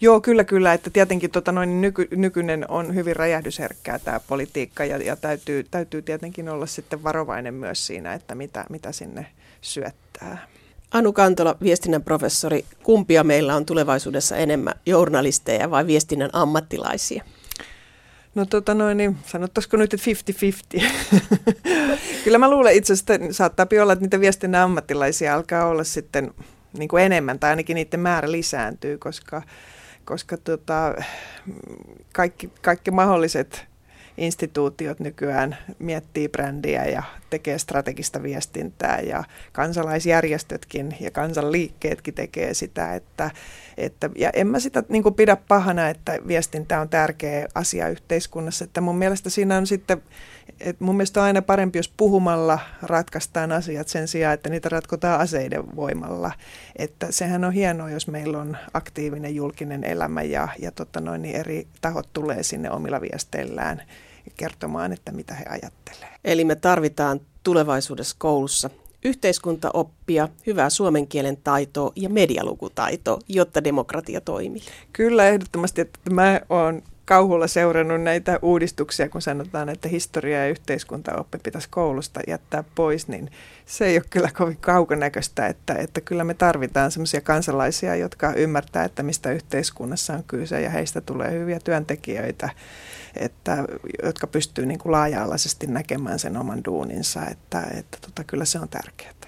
[0.02, 0.74] Joo, kyllä, kyllä.
[0.74, 6.02] Että tietenkin tota, noin nyky, nykyinen on hyvin räjähdysherkkää tämä politiikka ja, ja täytyy, täytyy
[6.02, 9.26] tietenkin olla sitten varovainen myös siinä, että mitä, mitä sinne
[9.62, 10.48] syöttää.
[10.92, 17.24] Anu Kantola, viestinnän professori, kumpia meillä on tulevaisuudessa enemmän, journalisteja vai viestinnän ammattilaisia?
[18.36, 20.06] No tota noin, niin sanottaisiko nyt, että
[20.80, 20.84] 50-50.
[22.24, 26.34] Kyllä mä luulen itse asiassa, että saattaa olla, että niitä viestinnän ammattilaisia alkaa olla sitten
[26.78, 29.42] niin kuin enemmän, tai ainakin niiden määrä lisääntyy, koska,
[30.06, 30.96] koska tota,
[32.14, 33.70] kaikki, kaikki mahdolliset
[34.20, 43.32] instituutiot nykyään miettii brändiä ja tekee strategista viestintää ja kansalaisjärjestötkin ja kansanliikkeetkin tekee sitä, että,
[43.78, 48.82] että ja en mä sitä niin pidä pahana, että viestintä on tärkeä asia yhteiskunnassa, että
[48.82, 50.02] mun mielestä siinä on sitten
[50.60, 55.20] et mun mielestä on aina parempi, jos puhumalla ratkaistaan asiat sen sijaan, että niitä ratkotaan
[55.20, 56.32] aseiden voimalla.
[56.76, 61.36] Että sehän on hienoa, jos meillä on aktiivinen julkinen elämä ja, ja tota noin, niin
[61.36, 63.82] eri tahot tulee sinne omilla viesteillään
[64.38, 66.10] kertomaan, että mitä he ajattelee.
[66.26, 68.70] Eli me tarvitaan tulevaisuudessa koulussa
[69.06, 74.62] yhteiskuntaoppia, hyvää suomen kielen taitoa ja medialukutaitoa, jotta demokratia toimii.
[74.94, 75.82] Kyllä, ehdottomasti.
[75.82, 82.20] Että mä oon kauhulla seurannut näitä uudistuksia, kun sanotaan, että historia- ja yhteiskuntaoppi pitäisi koulusta
[82.28, 83.32] jättää pois, niin
[83.66, 88.84] se ei ole kyllä kovin kaukonäköistä, että, että kyllä me tarvitaan sellaisia kansalaisia, jotka ymmärtää,
[88.84, 92.50] että mistä yhteiskunnassa on kyse ja heistä tulee hyviä työntekijöitä,
[93.16, 93.66] että,
[94.04, 98.70] jotka pystyy niin kuin laaja-alaisesti näkemään sen oman duuninsa, että, että tota, kyllä se on
[98.70, 99.19] tärkeää.